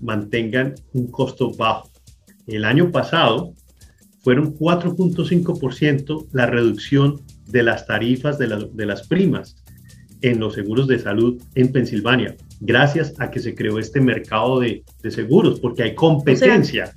mantengan 0.00 0.74
un 0.94 1.10
costo 1.10 1.52
bajo. 1.54 1.90
El 2.46 2.64
año 2.64 2.90
pasado 2.90 3.52
fueron 4.22 4.54
4.5% 4.54 6.28
la 6.32 6.46
reducción 6.46 7.20
de 7.46 7.62
las 7.62 7.86
tarifas 7.86 8.38
de, 8.38 8.68
de, 8.72 8.86
las 8.86 9.06
primas 9.06 9.62
en 10.22 10.40
los 10.40 10.54
seguros 10.54 10.88
de 10.88 10.98
salud 10.98 11.40
en 11.54 11.72
Pensilvania, 11.72 12.36
gracias 12.60 13.14
a 13.18 13.30
que 13.30 13.40
se 13.40 13.54
creó 13.54 13.78
este 13.78 14.00
mercado 14.00 14.60
de, 14.60 14.82
de 15.02 15.10
seguros, 15.10 15.60
porque 15.60 15.82
hay 15.82 15.94
competencia. 15.94 16.94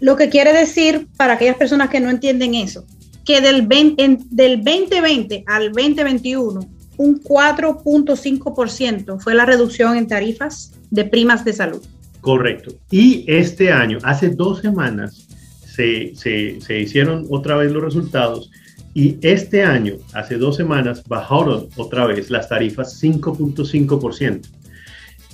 lo 0.00 0.16
que 0.16 0.28
quiere 0.28 0.52
decir, 0.52 1.06
para 1.16 1.34
aquellas 1.34 1.56
personas 1.56 1.90
que 1.90 2.00
no 2.00 2.10
entienden 2.10 2.54
eso, 2.54 2.84
que 3.24 3.40
del, 3.40 3.66
20, 3.66 4.18
del 4.30 4.62
2020 4.62 5.44
al 5.46 5.72
2021 5.72 6.60
un 6.96 7.20
4.5% 7.20 9.20
fue 9.20 9.34
la 9.34 9.46
reducción 9.46 9.96
en 9.96 10.06
tarifas 10.06 10.72
de 10.90 11.04
primas 11.04 11.44
de 11.44 11.52
salud. 11.52 11.82
Correcto. 12.20 12.72
Y 12.90 13.24
este 13.26 13.72
año, 13.72 13.98
hace 14.02 14.30
dos 14.30 14.60
semanas, 14.60 15.26
se, 15.66 16.14
se, 16.14 16.60
se 16.60 16.80
hicieron 16.80 17.26
otra 17.30 17.56
vez 17.56 17.72
los 17.72 17.82
resultados 17.82 18.50
Y 18.94 19.18
este 19.22 19.64
año, 19.64 19.96
hace 20.12 20.36
dos 20.36 20.56
semanas, 20.56 21.02
bajaron 21.06 21.68
otra 21.76 22.06
vez 22.06 22.30
las 22.30 22.48
tarifas 22.48 23.02
5.5%. 23.02 24.40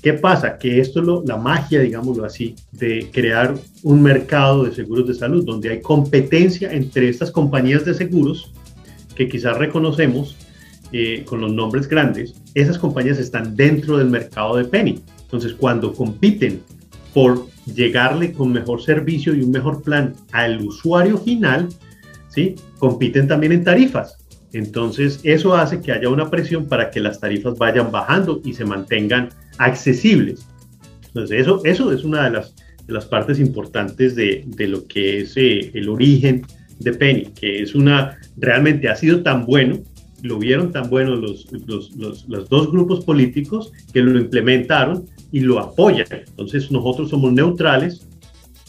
¿Qué 0.03 0.15
pasa? 0.15 0.57
Que 0.57 0.81
esto 0.81 1.01
es 1.01 1.29
la 1.29 1.37
magia, 1.37 1.81
digámoslo 1.81 2.25
así, 2.25 2.57
de 2.73 3.11
crear 3.13 3.55
un 3.83 4.01
mercado 4.01 4.65
de 4.65 4.75
seguros 4.75 5.07
de 5.07 5.15
salud, 5.15 5.45
donde 5.45 5.71
hay 5.71 5.83
competencia 5.83 6.73
entre 6.73 7.11
estas 7.11 7.31
compañías 7.31 7.85
de 7.85 7.93
seguros 7.93 8.51
que 9.15 9.29
quizás 9.29 9.59
reconocemos 9.59 10.37
eh, 10.93 11.25
con 11.27 11.43
los 11.43 11.53
nombres 11.53 11.87
grandes, 11.87 12.35
esas 12.55 12.79
compañías 12.79 13.19
están 13.19 13.55
dentro 13.55 13.99
del 13.99 14.09
mercado 14.09 14.57
de 14.57 14.65
Penny. 14.65 15.01
Entonces, 15.23 15.53
cuando 15.53 15.93
compiten 15.93 16.63
por 17.13 17.47
llegarle 17.67 18.33
con 18.33 18.53
mejor 18.53 18.83
servicio 18.83 19.35
y 19.35 19.43
un 19.43 19.51
mejor 19.51 19.83
plan 19.83 20.15
al 20.33 20.65
usuario 20.65 21.19
final, 21.19 21.69
¿sí? 22.31 22.55
compiten 22.79 23.29
también 23.29 23.53
en 23.53 23.65
tarifas. 23.65 24.17
Entonces, 24.53 25.21
eso 25.23 25.55
hace 25.55 25.81
que 25.81 25.93
haya 25.93 26.09
una 26.09 26.29
presión 26.29 26.67
para 26.67 26.91
que 26.91 27.01
las 27.01 27.21
tarifas 27.21 27.57
vayan 27.57 27.93
bajando 27.93 28.41
y 28.45 28.55
se 28.55 28.65
mantengan 28.65 29.29
accesibles. 29.59 30.47
Entonces, 31.09 31.43
eso, 31.43 31.61
eso 31.65 31.93
es 31.93 32.03
una 32.03 32.25
de 32.25 32.31
las, 32.31 32.55
las 32.89 33.05
partes 33.05 33.39
importantes 33.39 34.17
de, 34.17 34.45
de 34.47 34.67
lo 34.67 34.87
que 34.87 35.21
es 35.21 35.37
eh, 35.37 35.71
el 35.75 35.89
origen 35.89 36.43
de 36.81 36.93
Penny, 36.93 37.27
que 37.39 37.63
es 37.63 37.75
una, 37.75 38.19
realmente 38.37 38.89
ha 38.89 38.97
sido 38.97 39.23
tan 39.23 39.47
bueno 39.47 39.81
lo 40.23 40.39
vieron 40.39 40.73
tan 40.73 40.89
bueno 40.91 41.17
los, 41.17 41.47
los, 41.67 42.49
dos 42.49 42.71
grupos 42.71 43.05
políticos 43.05 43.73
que 43.93 44.03
lo 44.03 44.19
implementaron 44.19 45.07
y 45.33 45.41
lo 45.41 45.59
apoyan. 45.59 46.07
Entonces 46.11 46.71
nosotros 46.71 47.11
somos 47.11 47.33
neutrales 47.33 48.07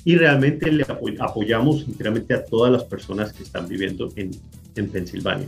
y 0.04 0.16
realmente 0.16 0.72
le 0.72 0.86
apoyamos 1.20 1.84
sinceramente 1.84 2.34
a 2.34 2.44
todas 2.44 2.72
las 2.72 2.84
personas 2.84 3.34
que 3.34 3.44
están 3.44 3.68
viviendo 3.68 4.10
en, 4.16 4.32
en 4.76 4.90
Pensilvania. 4.90 5.48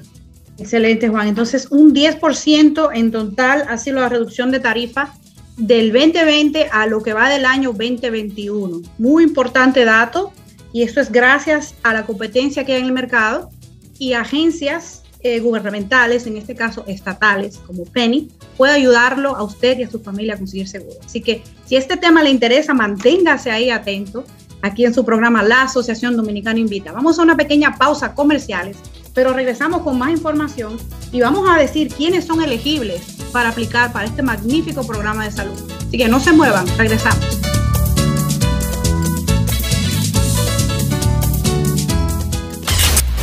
Excelente, 0.58 1.10
Juan. 1.10 1.28
Entonces, 1.28 1.68
un 1.72 1.94
10% 1.94 2.90
en 2.94 3.12
total 3.12 3.66
ha 3.68 3.78
sido 3.78 4.00
la 4.00 4.10
reducción 4.10 4.52
de 4.52 4.60
tarifa 4.60 5.14
del 5.58 5.92
2020 5.92 6.70
a 6.72 6.86
lo 6.88 7.02
que 7.02 7.14
va 7.14 7.30
del 7.30 7.46
año 7.46 7.74
2021. 7.74 8.82
Muy 8.98 9.24
importante 9.24 9.86
dato, 9.86 10.32
y 10.72 10.84
esto 10.84 11.00
es 11.02 11.12
gracias 11.12 11.76
a 11.84 11.94
la 11.94 12.06
competencia 12.06 12.66
que 12.66 12.74
hay 12.74 12.82
en 12.82 12.88
el 12.88 12.94
mercado 12.94 13.50
y 13.98 14.14
agencias 14.14 15.04
eh, 15.22 15.40
gubernamentales, 15.40 16.28
en 16.28 16.38
este 16.38 16.54
caso 16.54 16.84
estatales, 16.88 17.58
como 17.58 17.86
Penny, 17.86 18.30
puede 18.58 18.74
ayudarlo 18.74 19.36
a 19.36 19.44
usted 19.44 19.80
y 19.80 19.84
a 19.84 19.90
su 19.90 20.02
familia 20.02 20.34
a 20.34 20.38
conseguir 20.38 20.68
seguro. 20.68 20.98
Así 21.06 21.22
que 21.22 21.44
si 21.66 21.78
este 21.78 21.96
tema 21.96 22.22
le 22.24 22.30
interesa, 22.30 22.74
manténgase 22.74 23.50
ahí 23.50 23.70
atento 23.70 24.26
aquí 24.64 24.86
en 24.86 24.94
su 24.94 25.06
programa 25.06 25.44
La 25.44 25.64
Asociación 25.64 26.18
Dominicana 26.18 26.58
Invita. 26.58 26.92
Vamos 26.92 27.20
a 27.20 27.22
una 27.22 27.38
pequeña 27.38 27.76
pausa 27.78 28.16
comerciales, 28.16 28.78
pero 29.14 29.34
regresamos 29.34 29.84
con 29.84 30.00
más 30.00 30.10
información 30.10 30.80
y 31.12 31.22
vamos 31.22 31.48
a 31.48 31.58
decir 31.58 31.94
quiénes 31.94 32.26
son 32.26 32.42
elegibles 32.42 33.02
para 33.32 33.50
aplicar 33.50 33.94
para 33.94 34.06
este 34.06 34.24
magnífico 34.24 34.88
programa 34.88 35.26
de 35.26 35.32
salud. 35.32 35.72
Así 35.88 35.98
que 35.98 36.08
no 36.08 36.20
se 36.20 36.32
muevan, 36.32 36.66
regresamos. 36.78 37.20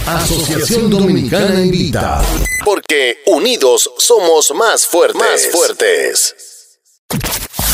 Asociación 0.07 0.91
Dominicana 0.91 1.61
Invita. 1.61 2.23
Porque 2.65 3.19
unidos 3.27 3.91
somos 3.97 4.53
más 4.55 4.87
fuertes. 4.87 5.21
Más 5.21 5.47
fuertes. 5.47 6.35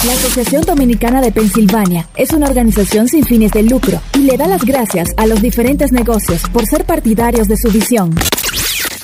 La 0.07 0.13
Asociación 0.13 0.63
Dominicana 0.63 1.21
de 1.21 1.33
Pensilvania 1.33 2.07
es 2.15 2.31
una 2.31 2.47
organización 2.47 3.09
sin 3.09 3.25
fines 3.25 3.51
de 3.51 3.65
lucro 3.65 4.01
y 4.15 4.21
le 4.21 4.37
da 4.37 4.47
las 4.47 4.65
gracias 4.65 5.09
a 5.17 5.27
los 5.27 5.43
diferentes 5.43 5.91
negocios 5.91 6.43
por 6.53 6.65
ser 6.65 6.85
partidarios 6.85 7.49
de 7.49 7.57
su 7.57 7.73
visión. 7.73 8.15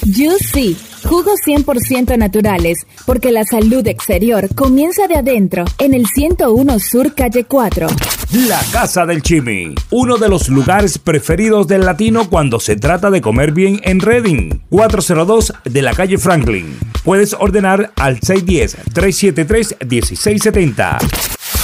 Juicy, 0.03 0.77
jugos 1.05 1.41
100% 1.47 2.19
naturales, 2.19 2.87
porque 3.07 3.31
la 3.33 3.45
salud 3.45 3.87
exterior 3.87 4.55
comienza 4.55 5.07
de 5.07 5.17
adentro, 5.17 5.65
en 5.79 5.95
el 5.95 6.07
101 6.07 6.79
Sur 6.79 7.15
Calle 7.15 7.45
4. 7.45 7.87
La 8.49 8.61
Casa 8.73 9.07
del 9.07 9.23
Chimi, 9.23 9.75
uno 9.91 10.17
de 10.17 10.29
los 10.29 10.49
lugares 10.49 10.99
preferidos 10.99 11.67
del 11.67 11.85
latino 11.85 12.31
cuando 12.31 12.61
se 12.61 12.77
trata 12.77 13.11
de 13.11 13.21
comer 13.21 13.51
bien 13.53 13.81
en 13.85 14.01
Reading, 14.01 14.61
402 14.71 15.53
de 15.65 15.83
la 15.83 15.93
calle 15.95 16.19
Franklin. 16.19 16.79
Puedes 17.05 17.35
ordenar 17.35 17.93
al 17.97 18.21
610-373-1670. 18.21 20.99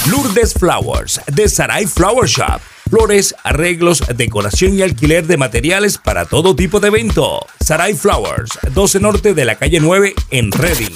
Lourdes 0.09 0.53
Flowers, 0.53 1.19
de 1.27 1.49
Sarai 1.49 1.87
Flower 1.87 2.27
Shop 2.27 2.61
flores, 2.89 3.35
arreglos, 3.43 4.03
decoración 4.15 4.75
y 4.75 4.81
alquiler 4.81 5.27
de 5.27 5.37
materiales 5.37 5.97
para 5.97 6.25
todo 6.25 6.55
tipo 6.55 6.79
de 6.79 6.87
evento. 6.87 7.45
Sarai 7.59 7.93
Flowers, 7.93 8.51
12 8.73 8.99
Norte 8.99 9.33
de 9.33 9.45
la 9.45 9.55
calle 9.55 9.79
9 9.79 10.13
en 10.31 10.51
Reading. 10.51 10.93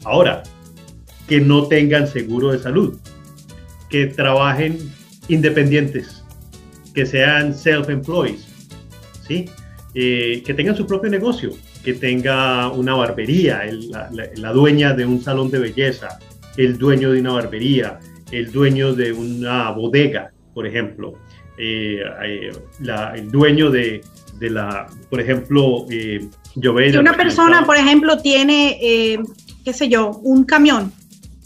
Ahora, 0.05 0.43
que 1.29 1.41
no 1.41 1.67
tengan 1.67 2.09
seguro 2.09 2.53
de 2.53 2.59
salud, 2.59 2.99
que 3.89 4.07
trabajen 4.07 4.79
independientes, 5.29 6.25
que 6.95 7.07
sean 7.07 7.55
self-employed, 7.55 8.39
¿sí? 9.27 9.49
Eh, 9.95 10.43
que 10.45 10.53
tengan 10.53 10.77
su 10.77 10.87
propio 10.87 11.09
negocio, 11.09 11.51
que 11.83 11.95
tenga 11.95 12.71
una 12.71 12.95
barbería, 12.95 13.63
la, 14.37 14.53
dueña 14.53 14.93
de 14.93 15.07
un 15.07 15.23
salón 15.23 15.51
de 15.51 15.59
belleza, 15.59 16.19
el 16.59 16.77
dueño 16.77 17.11
de 17.11 17.21
una 17.21 17.33
barbería, 17.33 17.99
el 18.31 18.53
dueño 18.53 18.93
de 18.93 19.13
una 19.13 19.71
bodega, 19.71 20.31
por 20.53 20.67
ejemplo, 20.67 21.15
eh, 21.57 22.03
eh, 22.23 22.51
el 23.15 23.31
dueño 23.31 23.71
de, 23.71 24.03
la, 24.41 24.87
por 25.09 25.23
ejemplo, 25.23 25.87
yo 26.55 26.75
veo... 26.75 27.01
una 27.01 27.17
persona, 27.17 27.65
por 27.65 27.77
ejemplo, 27.77 28.19
tiene, 28.19 29.19
qué 29.65 29.73
sé 29.73 29.89
yo, 29.89 30.11
un 30.23 30.45
camión. 30.45 30.93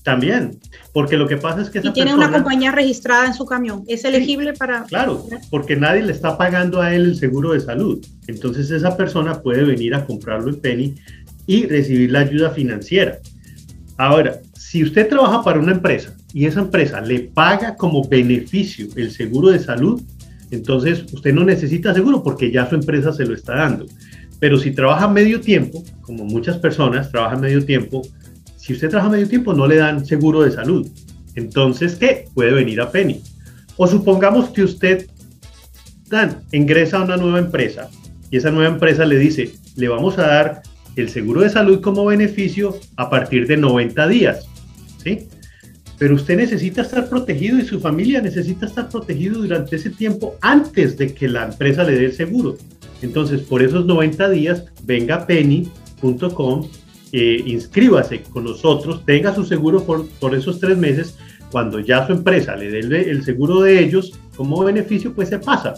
También, 0.03 0.59
porque 0.93 1.17
lo 1.17 1.29
que 1.29 1.37
pasa 1.37 1.63
es 1.63 1.71
que 1.71 1.79
esa 1.79 1.89
y 1.89 1.93
tiene 1.93 2.13
una 2.13 2.31
compañía 2.31 2.73
registrada 2.73 3.27
en 3.27 3.35
su 3.35 3.47
camión. 3.47 3.85
¿Es 3.87 4.05
elegible 4.05 4.53
para...? 4.53 4.83
Claro, 4.85 5.25
porque 5.49 5.77
nadie 5.77 6.03
le 6.03 6.13
está 6.13 6.37
pagando 6.37 6.81
a 6.81 6.93
él 6.93 7.05
el 7.05 7.17
seguro 7.17 7.53
de 7.53 7.61
salud. 7.61 8.05
Entonces 8.27 8.71
esa 8.73 8.97
persona 8.97 9.41
puede 9.41 9.63
venir 9.63 9.95
a 9.95 10.05
comprarlo 10.05 10.49
en 10.51 10.61
Penny 10.61 10.95
y 11.47 11.67
recibir 11.67 12.11
la 12.11 12.21
ayuda 12.21 12.51
financiera. 12.51 13.19
Ahora, 13.97 14.41
si 14.57 14.83
usted 14.83 15.09
trabaja 15.09 15.45
para 15.45 15.61
una 15.61 15.73
empresa 15.73 16.15
y 16.33 16.47
esa 16.47 16.61
empresa 16.61 17.01
le 17.01 17.21
paga 17.21 17.77
como 17.77 18.09
beneficio 18.09 18.89
el 18.97 19.13
seguro 19.13 19.51
de 19.51 19.61
salud, 19.61 20.03
entonces 20.51 21.05
usted 21.13 21.33
no 21.33 21.45
necesita 21.45 21.95
seguro 21.95 22.25
porque 22.25 22.51
ya 22.51 22.69
su 22.69 22.75
empresa 22.75 23.13
se 23.13 23.25
lo 23.25 23.35
está 23.35 23.55
dando. 23.55 23.87
Pero 24.41 24.59
si 24.59 24.73
trabaja 24.73 25.07
medio 25.07 25.41
tiempo, 25.41 25.85
como 26.01 26.25
muchas 26.25 26.59
personas 26.59 27.13
trabajan 27.13 27.41
medio 27.41 27.65
tiempo, 27.65 28.03
si 28.63 28.75
usted 28.75 28.91
trabaja 28.91 29.11
medio 29.11 29.29
tiempo 29.29 29.53
no 29.55 29.67
le 29.67 29.75
dan 29.75 30.07
seguro 30.07 30.43
de 30.43 30.53
salud. 30.53 30.87
Entonces, 31.35 31.97
¿qué? 31.97 32.27
Puede 32.33 32.53
venir 32.53 32.81
a 32.81 32.93
Penny. 32.93 33.21
O 33.77 33.89
supongamos 33.89 34.51
que 34.51 34.63
usted 34.63 35.09
dan, 36.09 36.43
ingresa 36.53 36.99
a 36.99 37.03
una 37.03 37.17
nueva 37.17 37.41
empresa 37.41 37.91
y 38.31 38.37
esa 38.37 38.53
nueva 38.53 38.73
empresa 38.73 39.05
le 39.05 39.19
dice, 39.19 39.53
le 39.75 39.89
vamos 39.89 40.17
a 40.19 40.29
dar 40.29 40.63
el 40.95 41.09
seguro 41.09 41.41
de 41.41 41.51
salud 41.51 41.81
como 41.81 42.05
beneficio 42.05 42.79
a 42.97 43.11
partir 43.11 43.49
de 43.49 43.57
90 43.57 44.07
días. 44.07 44.47
¿Sí? 45.03 45.27
Pero 45.99 46.15
usted 46.15 46.37
necesita 46.37 46.83
estar 46.83 47.09
protegido 47.09 47.59
y 47.59 47.65
su 47.65 47.81
familia 47.81 48.21
necesita 48.21 48.67
estar 48.67 48.89
protegido 48.89 49.41
durante 49.41 49.75
ese 49.75 49.91
tiempo 49.91 50.37
antes 50.41 50.97
de 50.97 51.13
que 51.13 51.27
la 51.27 51.47
empresa 51.47 51.83
le 51.83 51.97
dé 51.97 52.05
el 52.05 52.13
seguro. 52.13 52.57
Entonces, 53.03 53.41
por 53.41 53.61
esos 53.61 53.87
90 53.87 54.31
días, 54.31 54.65
venga 54.85 55.27
penny.com 55.27 56.69
eh, 57.13 57.43
inscríbase 57.45 58.23
con 58.23 58.45
nosotros, 58.45 59.05
tenga 59.05 59.35
su 59.35 59.45
seguro 59.45 59.85
por, 59.85 60.35
esos 60.35 60.59
tres 60.59 60.79
meses. 60.79 61.19
Cuando 61.51 61.79
ya 61.81 62.07
su 62.07 62.13
empresa 62.13 62.57
le 62.57 62.71
dé 62.71 63.11
el, 63.11 63.23
seguro 63.23 63.61
de 63.61 63.79
ellos 63.79 64.19
como 64.35 64.65
beneficio, 64.65 65.13
pues 65.13 65.29
se 65.29 65.39
pasa. 65.39 65.75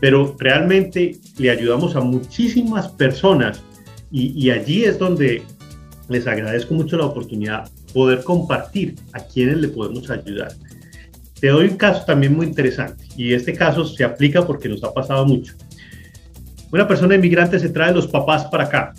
Pero 0.00 0.34
realmente 0.38 1.18
le 1.36 1.50
ayudamos 1.50 1.94
a 1.94 2.00
muchísimas 2.00 2.88
personas 2.88 3.62
y, 4.10 4.28
y 4.42 4.50
allí 4.50 4.84
es 4.84 4.98
donde 4.98 5.42
les 6.08 6.26
agradezco 6.26 6.72
mucho 6.72 6.96
la 6.96 7.04
oportunidad 7.04 7.70
poder 7.92 8.24
compartir 8.24 8.94
a 9.12 9.20
quienes 9.20 9.58
le 9.58 9.68
podemos 9.68 10.08
ayudar. 10.08 10.52
Te 11.38 11.48
doy 11.48 11.68
un 11.68 11.76
caso 11.76 12.04
también 12.06 12.34
muy 12.34 12.46
interesante 12.46 13.04
y 13.14 13.34
este 13.34 13.52
caso 13.52 13.84
se 13.84 14.04
aplica 14.04 14.46
porque 14.46 14.70
nos 14.70 14.82
ha 14.82 14.94
pasado 14.94 15.26
mucho. 15.26 15.52
Una 16.72 16.88
persona 16.88 17.14
inmigrante 17.14 17.58
se 17.58 17.68
trae 17.68 17.92
los 17.92 18.06
papás 18.06 18.46
para 18.46 18.64
acá 18.64 18.94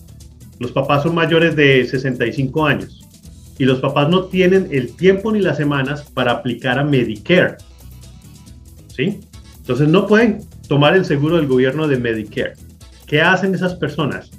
los 0.60 0.72
papás 0.72 1.04
son 1.04 1.15
mayores 1.15 1.56
de 1.56 1.86
65 1.86 2.65
años 2.65 3.06
y 3.58 3.65
los 3.65 3.80
papás 3.80 4.10
no 4.10 4.26
tienen 4.26 4.67
el 4.72 4.95
tiempo 4.95 5.32
ni 5.32 5.39
las 5.39 5.58
semanas 5.58 6.04
para 6.13 6.32
aplicar 6.32 6.80
a 6.80 6.84
Medicare. 6.84 7.58
¿Sí? 8.88 9.19
Entonces 9.58 9.88
no 9.88 10.08
pueden 10.08 10.41
tomar 10.67 10.95
el 10.95 11.06
seguro 11.06 11.38
del 11.38 11.48
gobierno 11.48 11.88
de 11.88 11.98
Medicare. 11.98 12.54
¿Qué 13.06 13.22
hacen 13.22 13.56
esas 13.56 13.76
personas? 13.76 14.32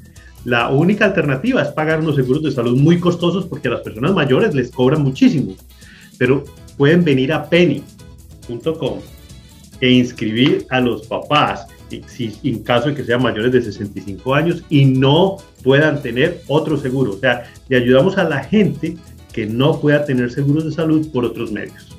La 0.45 0.69
única 0.71 1.05
alternativa 1.05 1.61
es 1.61 1.69
pagar 1.69 2.01
unos 2.01 2.17
seguros 2.17 2.43
de 2.43 2.51
salud 2.51 2.79
muy 2.79 2.99
costosos 2.99 3.47
porque 3.47 3.69
a 3.69 3.73
las 3.73 3.83
personas 3.83 4.13
mayores 4.13 4.55
les 4.55 4.71
cobran 4.71 5.03
muchísimo. 5.03 5.55
Pero 6.19 6.45
pueden 6.79 7.05
venir 7.05 7.33
a 7.33 7.49
penny.com 7.49 9.01
e 9.81 9.91
inscribir 9.91 10.67
a 10.71 10.81
los 10.81 11.07
papás 11.07 11.67
si, 12.07 12.39
en 12.45 12.63
caso 12.63 12.89
de 12.89 12.95
que 12.95 13.05
sean 13.05 13.23
mayores 13.23 13.53
de 13.53 13.63
65 13.63 14.35
años 14.35 14.63
y 14.69 14.85
no 14.85 15.37
puedan 15.63 16.01
tener 16.03 16.43
otro 16.47 16.77
seguro. 16.77 17.13
O 17.13 17.19
sea, 17.19 17.51
le 17.69 17.79
ayudamos 17.79 18.19
a 18.19 18.25
la 18.25 18.45
gente 18.45 18.97
que 19.33 19.47
no 19.47 19.81
pueda 19.81 20.05
tener 20.05 20.31
seguros 20.31 20.65
de 20.65 20.73
salud 20.73 21.11
por 21.13 21.25
otros 21.25 21.53
medios. 21.53 21.97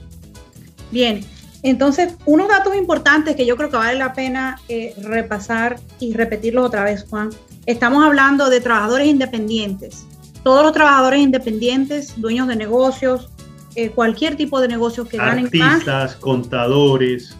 Bien, 0.91 1.21
entonces, 1.63 2.15
unos 2.25 2.47
datos 2.49 2.75
importantes 2.75 3.35
que 3.35 3.45
yo 3.45 3.55
creo 3.55 3.69
que 3.69 3.77
vale 3.77 3.97
la 3.97 4.13
pena 4.13 4.59
eh, 4.67 4.93
repasar 5.01 5.79
y 5.99 6.13
repetirlos 6.13 6.65
otra 6.65 6.83
vez, 6.83 7.05
Juan. 7.09 7.29
Estamos 7.65 8.03
hablando 8.03 8.49
de 8.49 8.59
trabajadores 8.61 9.07
independientes. 9.07 10.07
Todos 10.43 10.63
los 10.63 10.73
trabajadores 10.73 11.21
independientes, 11.21 12.19
dueños 12.19 12.47
de 12.47 12.55
negocios, 12.55 13.29
eh, 13.75 13.91
cualquier 13.91 14.35
tipo 14.35 14.59
de 14.59 14.67
negocio 14.67 15.07
que 15.07 15.17
ganen 15.17 15.49
más. 15.53 15.73
Artistas, 15.73 16.15
contadores, 16.15 17.37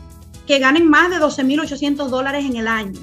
que 0.51 0.59
ganen 0.59 0.89
más 0.89 1.09
de 1.09 1.15
12.800 1.15 2.09
dólares 2.09 2.43
en 2.43 2.57
el 2.57 2.67
año. 2.67 2.99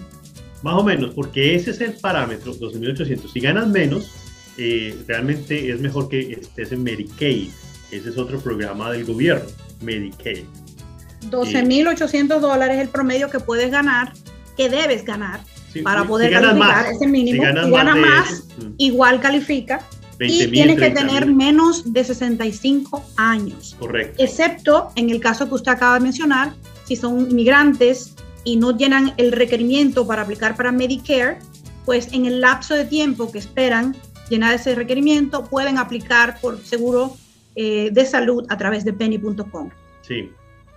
Más 0.62 0.74
o 0.74 0.84
menos, 0.84 1.14
porque 1.14 1.54
ese 1.54 1.70
es 1.70 1.80
el 1.80 1.94
parámetro, 1.94 2.54
12.800. 2.54 3.32
Si 3.32 3.40
ganas 3.40 3.66
menos, 3.68 4.10
eh, 4.58 4.94
realmente 5.06 5.72
es 5.72 5.80
mejor 5.80 6.10
que 6.10 6.32
estés 6.32 6.72
en 6.72 6.82
Medicaid. 6.82 7.48
Ese 7.90 8.10
es 8.10 8.18
otro 8.18 8.38
programa 8.38 8.92
del 8.92 9.06
gobierno, 9.06 9.48
Medicaid. 9.80 10.44
12.800 11.30 12.38
dólares 12.38 12.76
es 12.76 12.82
el 12.82 12.90
promedio 12.90 13.30
que 13.30 13.40
puedes 13.40 13.70
ganar, 13.70 14.12
que 14.54 14.68
debes 14.68 15.06
ganar 15.06 15.40
para 15.82 16.04
poder 16.04 16.30
calificar 16.30 16.92
ese 16.92 17.06
mínimo. 17.06 17.42
Si 17.42 17.48
ganas, 17.70 17.96
más, 17.96 18.44
mm. 18.58 18.74
igual 18.76 19.22
califica. 19.22 19.80
y 20.20 20.48
tienes 20.48 20.78
que 20.78 20.90
tener 20.90 21.24
menos 21.24 21.94
de 21.94 22.04
65 22.04 23.02
años. 23.16 23.74
Correcto. 23.78 24.22
Excepto 24.22 24.90
en 24.96 25.08
el 25.08 25.18
caso 25.18 25.48
que 25.48 25.54
usted 25.54 25.72
acaba 25.72 25.94
de 25.94 26.00
mencionar, 26.00 26.52
si 26.88 26.96
son 26.96 27.34
migrantes 27.34 28.14
y 28.44 28.56
no 28.56 28.74
llenan 28.74 29.12
el 29.18 29.30
requerimiento 29.32 30.06
para 30.06 30.22
aplicar 30.22 30.56
para 30.56 30.72
Medicare, 30.72 31.38
pues 31.84 32.08
en 32.12 32.24
el 32.24 32.40
lapso 32.40 32.74
de 32.74 32.86
tiempo 32.86 33.30
que 33.30 33.38
esperan 33.38 33.94
llenar 34.30 34.54
ese 34.54 34.74
requerimiento, 34.74 35.44
pueden 35.44 35.76
aplicar 35.76 36.40
por 36.40 36.58
seguro 36.64 37.14
eh, 37.56 37.90
de 37.92 38.06
salud 38.06 38.46
a 38.48 38.56
través 38.56 38.86
de 38.86 38.94
penny.com. 38.94 39.68
Sí. 40.00 40.30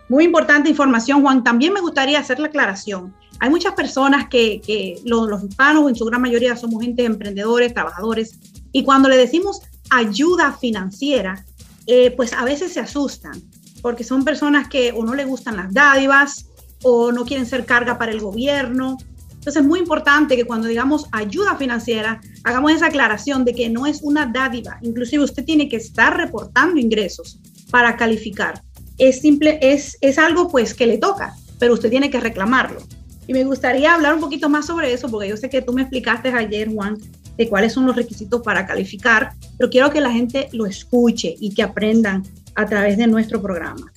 Muy 0.10 0.26
importante 0.26 0.69
información, 0.69 1.21
Juan. 1.21 1.45
También 1.45 1.71
me 1.71 1.80
gustaría 1.80 2.19
hacer 2.19 2.39
la 2.39 2.47
aclaración. 2.47 3.13
Hay 3.39 3.50
muchas 3.50 3.74
personas 3.74 4.28
que, 4.28 5.02
los, 5.06 5.43
hispanos, 5.43 5.88
en 5.89 5.95
su 5.95 6.04
gran 6.04 6.21
mayoría, 6.21 6.58
somos 6.58 6.84
gente 6.84 7.06
emprendedores, 7.06 7.74
trabajadores, 7.74 8.38
y 8.74 8.84
cuando 8.84 9.08
le 9.08 9.15
decimos 9.15 9.62
ayuda 9.89 10.52
financiera, 10.52 11.45
eh, 11.88 12.12
pues 12.12 12.34
a 12.34 12.43
veces 12.43 12.74
se 12.74 12.82
asustan 12.82 13.41
porque 13.82 14.04
son 14.04 14.24
personas 14.24 14.67
que 14.67 14.91
o 14.91 15.04
no 15.04 15.13
le 15.15 15.26
gustan 15.26 15.58
las 15.58 15.74
dádivas 15.74 16.48
o 16.84 17.12
no 17.12 17.26
quieren 17.26 17.46
ser 17.46 17.65
carga 17.65 17.98
para 17.98 18.12
el 18.12 18.20
gobierno. 18.20 18.98
Entonces 19.30 19.62
es 19.62 19.67
muy 19.67 19.80
importante 19.80 20.36
que 20.36 20.46
cuando 20.46 20.67
digamos 20.67 21.08
ayuda 21.12 21.56
financiera, 21.56 22.22
hagamos 22.44 22.74
esa 22.74 22.88
aclaración 22.88 23.44
de 23.44 23.54
que 23.54 23.70
no 23.70 23.88
es 23.88 24.02
una 24.04 24.28
dádiva. 24.28 24.78
Inclusive 24.82 25.24
usted 25.24 25.44
tiene 25.44 25.67
que 25.67 25.78
estar 25.78 26.15
reportando 26.15 26.80
ingresos 26.80 27.39
para 27.72 27.98
calificar. 27.98 28.62
Es 28.98 29.22
simple, 29.22 29.58
es, 29.62 29.98
es 30.02 30.20
algo 30.20 30.48
pues 30.48 30.76
que 30.76 30.86
le 30.86 31.00
toca, 31.00 31.34
pero 31.58 31.74
usted 31.74 31.89
tiene 31.89 32.12
que 32.12 32.20
reclamarlo. 32.20 32.82
Y 33.26 33.34
me 33.34 33.44
gustaría 33.44 33.96
hablar 33.96 34.13
un 34.13 34.20
poquito 34.20 34.50
más 34.50 34.67
sobre 34.67 34.94
eso, 34.94 35.10
porque 35.10 35.30
yo 35.30 35.38
sé 35.38 35.50
que 35.50 35.62
tú 35.62 35.74
me 35.74 35.82
explicaste 35.82 36.30
ayer, 36.30 36.70
Juan, 36.72 36.98
de 37.38 37.48
cuáles 37.48 37.74
son 37.74 37.86
los 37.86 37.96
requisitos 37.96 38.41
para 38.41 38.67
calificar, 38.67 39.34
pero 39.58 39.70
quiero 39.70 39.89
que 39.89 40.02
la 40.02 40.12
gente 40.12 40.50
lo 40.52 40.65
escuche 40.65 41.36
y 41.39 41.54
que 41.54 41.63
aprendan 41.63 42.24
a 42.56 42.66
través 42.66 42.98
de 42.98 43.08
nuestro 43.08 43.42
programa. 43.42 43.92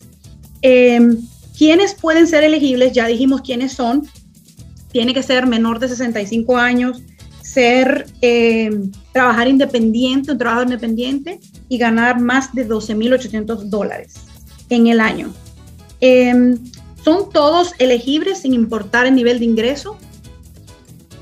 Eh, 0.62 1.00
¿Quiénes 1.56 1.94
pueden 1.94 2.26
ser 2.26 2.42
elegibles? 2.44 2.92
Ya 2.92 3.06
dijimos 3.06 3.42
quiénes 3.42 3.72
son. 3.72 4.06
Tiene 4.90 5.14
que 5.14 5.22
ser 5.22 5.46
menor 5.46 5.78
de 5.78 5.88
65 5.88 6.56
años, 6.56 7.02
ser, 7.42 8.06
eh, 8.22 8.70
trabajar 9.12 9.48
independiente, 9.48 10.32
un 10.32 10.38
trabajo 10.38 10.62
independiente 10.62 11.40
y 11.68 11.78
ganar 11.78 12.20
más 12.20 12.52
de 12.54 12.68
12.800 12.68 13.64
dólares 13.64 14.14
en 14.70 14.86
el 14.88 15.00
año. 15.00 15.32
Em, 16.00 16.58
¿Son 17.04 17.30
todos 17.30 17.72
elegibles 17.78 18.38
sin 18.38 18.54
importar 18.54 19.06
el 19.06 19.14
nivel 19.14 19.38
de 19.38 19.44
ingreso? 19.44 19.98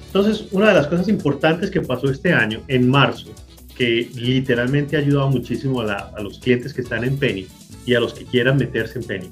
Entonces, 0.07 0.47
una 0.53 0.69
de 0.69 0.75
las 0.75 0.87
cosas 0.87 1.09
importantes 1.09 1.71
que 1.71 1.81
pasó 1.81 2.09
este 2.09 2.33
año, 2.33 2.63
en 2.69 2.89
marzo, 2.89 3.31
literalmente 4.15 4.97
ha 4.97 5.01
ayudado 5.01 5.31
muchísimo 5.31 5.81
a, 5.81 6.13
los 6.21 6.39
clientes 6.39 6.73
que 6.73 6.83
están 6.83 7.05
en 7.05 7.17
Penny 7.17 7.47
y 7.87 7.95
a 7.95 8.01
los 8.01 8.15
que 8.15 8.25
quieran 8.25 8.57
meterse 8.57 8.99
en 8.99 9.05
Penny, 9.05 9.31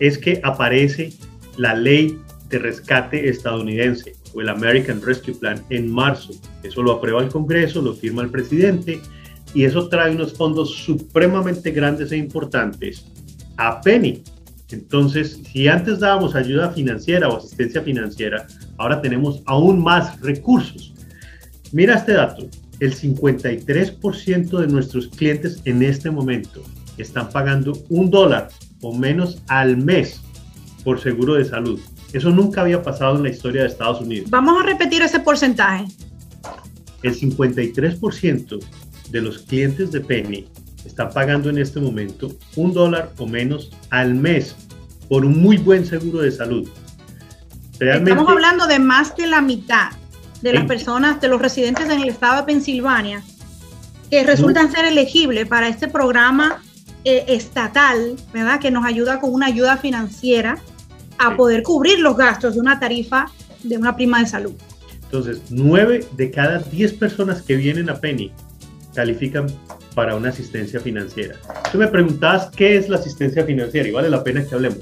es 0.00 0.18
que 0.18 0.40
aparece 0.42 1.12
la 1.56 1.74
ley 1.74 2.18
de 2.48 2.58
rescate 2.58 3.28
estadounidense 3.28 4.14
o 4.32 4.40
el 4.40 4.48
American 4.48 5.00
Rescue 5.02 5.34
Plan 5.34 5.62
en 5.70 5.90
marzo. 5.90 6.32
Eso 6.62 6.82
lo 6.82 6.92
aprueba 6.92 7.22
el 7.22 7.28
Congreso, 7.28 7.82
lo 7.82 7.94
firma 7.94 8.22
el 8.22 8.30
presidente 8.30 9.00
y 9.54 9.64
eso 9.64 9.88
trae 9.88 10.14
unos 10.14 10.34
fondos 10.34 10.74
supremamente 10.74 11.70
grandes 11.70 12.10
e 12.12 12.16
importantes 12.16 13.06
a 13.56 13.80
Penny. 13.80 14.22
Entonces, 14.70 15.40
si 15.52 15.68
antes 15.68 16.00
dábamos 16.00 16.34
ayuda 16.34 16.70
financiera 16.70 17.28
o 17.28 17.36
asistencia 17.36 17.82
financiera, 17.82 18.46
ahora 18.78 19.00
tenemos 19.00 19.42
aún 19.46 19.82
más 19.82 20.20
recursos. 20.20 20.92
Mira 21.70 21.94
este 21.94 22.14
dato, 22.14 22.48
el 22.80 22.94
53% 22.94 24.58
de 24.58 24.66
nuestros 24.66 25.08
clientes 25.08 25.60
en 25.64 25.82
este 25.82 26.10
momento 26.10 26.62
están 26.98 27.28
pagando 27.30 27.72
un 27.88 28.10
dólar 28.10 28.48
o 28.80 28.96
menos 28.96 29.42
al 29.48 29.76
mes 29.76 30.20
por 30.84 31.00
seguro 31.00 31.34
de 31.34 31.44
salud. 31.44 31.80
Eso 32.12 32.30
nunca 32.30 32.60
había 32.60 32.82
pasado 32.82 33.16
en 33.16 33.24
la 33.24 33.30
historia 33.30 33.62
de 33.62 33.68
Estados 33.68 34.00
Unidos. 34.00 34.30
Vamos 34.30 34.62
a 34.62 34.66
repetir 34.66 35.02
ese 35.02 35.20
porcentaje. 35.20 35.86
El 37.02 37.18
53% 37.18 38.60
de 39.10 39.20
los 39.20 39.38
clientes 39.38 39.90
de 39.90 40.00
Penny 40.00 40.46
están 40.84 41.10
pagando 41.10 41.50
en 41.50 41.58
este 41.58 41.80
momento 41.80 42.36
un 42.56 42.72
dólar 42.72 43.12
o 43.18 43.26
menos 43.26 43.70
al 43.90 44.14
mes 44.14 44.54
por 45.08 45.24
un 45.24 45.40
muy 45.40 45.56
buen 45.56 45.84
seguro 45.84 46.20
de 46.20 46.30
salud. 46.30 46.68
Estamos 47.80 48.28
hablando 48.28 48.66
de 48.66 48.78
más 48.78 49.16
de 49.16 49.26
la 49.26 49.40
mitad 49.40 49.90
de 50.44 50.52
las 50.52 50.66
personas, 50.66 51.22
de 51.22 51.28
los 51.28 51.40
residentes 51.40 51.86
en 51.86 52.02
el 52.02 52.10
estado 52.10 52.36
de 52.36 52.42
Pensilvania, 52.42 53.22
que 54.10 54.24
resultan 54.24 54.70
ser 54.70 54.84
elegibles 54.84 55.48
para 55.48 55.68
este 55.68 55.88
programa 55.88 56.62
eh, 57.02 57.24
estatal, 57.28 58.14
¿verdad? 58.30 58.60
Que 58.60 58.70
nos 58.70 58.84
ayuda 58.84 59.20
con 59.20 59.32
una 59.32 59.46
ayuda 59.46 59.78
financiera 59.78 60.58
a 61.16 61.34
poder 61.34 61.62
cubrir 61.62 61.98
los 62.00 62.14
gastos 62.18 62.54
de 62.54 62.60
una 62.60 62.78
tarifa 62.78 63.30
de 63.62 63.78
una 63.78 63.96
prima 63.96 64.20
de 64.20 64.26
salud. 64.26 64.52
Entonces, 65.04 65.40
nueve 65.48 66.06
de 66.14 66.30
cada 66.30 66.58
diez 66.58 66.92
personas 66.92 67.40
que 67.40 67.56
vienen 67.56 67.88
a 67.88 67.94
Penny 67.94 68.30
califican 68.94 69.46
para 69.94 70.14
una 70.14 70.28
asistencia 70.28 70.78
financiera. 70.78 71.36
Tú 71.72 71.78
me 71.78 71.88
preguntabas 71.88 72.50
qué 72.54 72.76
es 72.76 72.90
la 72.90 72.98
asistencia 72.98 73.46
financiera 73.46 73.88
y 73.88 73.92
vale 73.92 74.10
la 74.10 74.22
pena 74.22 74.44
que 74.44 74.54
hablemos. 74.54 74.80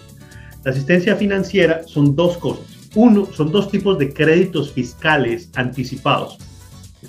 La 0.65 0.73
asistencia 0.73 1.15
financiera 1.15 1.83
son 1.87 2.17
dos 2.17 2.37
cosas. 2.39 2.72
Uno, 2.95 3.27
son 3.33 3.51
dos 3.51 3.71
tipos 3.71 3.99
de 3.99 4.13
créditos 4.13 4.73
fiscales 4.73 5.51
anticipados. 5.55 6.39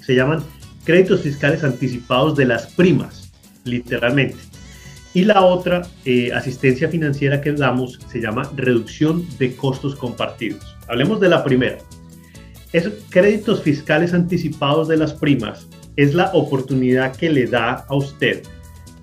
Se 0.02 0.16
llaman 0.16 0.44
créditos 0.86 1.22
fiscales 1.22 1.64
anticipados 1.64 2.36
de 2.36 2.46
las 2.46 2.68
primas, 2.68 3.32
literalmente. 3.64 4.38
Y 5.14 5.26
la 5.26 5.44
otra 5.44 5.84
eh, 6.06 6.32
asistencia 6.34 6.90
financiera 6.90 7.42
que 7.42 7.52
damos 7.52 8.00
se 8.08 8.20
llama 8.20 8.50
reducción 8.56 9.28
de 9.38 9.56
costos 9.56 9.96
compartidos. 9.96 10.76
Hablemos 10.88 11.20
de 11.20 11.30
la 11.30 11.44
primera. 11.44 11.78
Es 12.72 12.90
créditos 13.10 13.62
fiscales 13.62 14.14
anticipados 14.14 14.88
de 14.88 14.98
las 14.98 15.14
primas 15.14 15.68
es 15.96 16.14
la 16.14 16.32
oportunidad 16.34 17.16
que 17.16 17.30
le 17.30 17.46
da 17.46 17.86
a 17.88 17.96
usted 17.96 18.44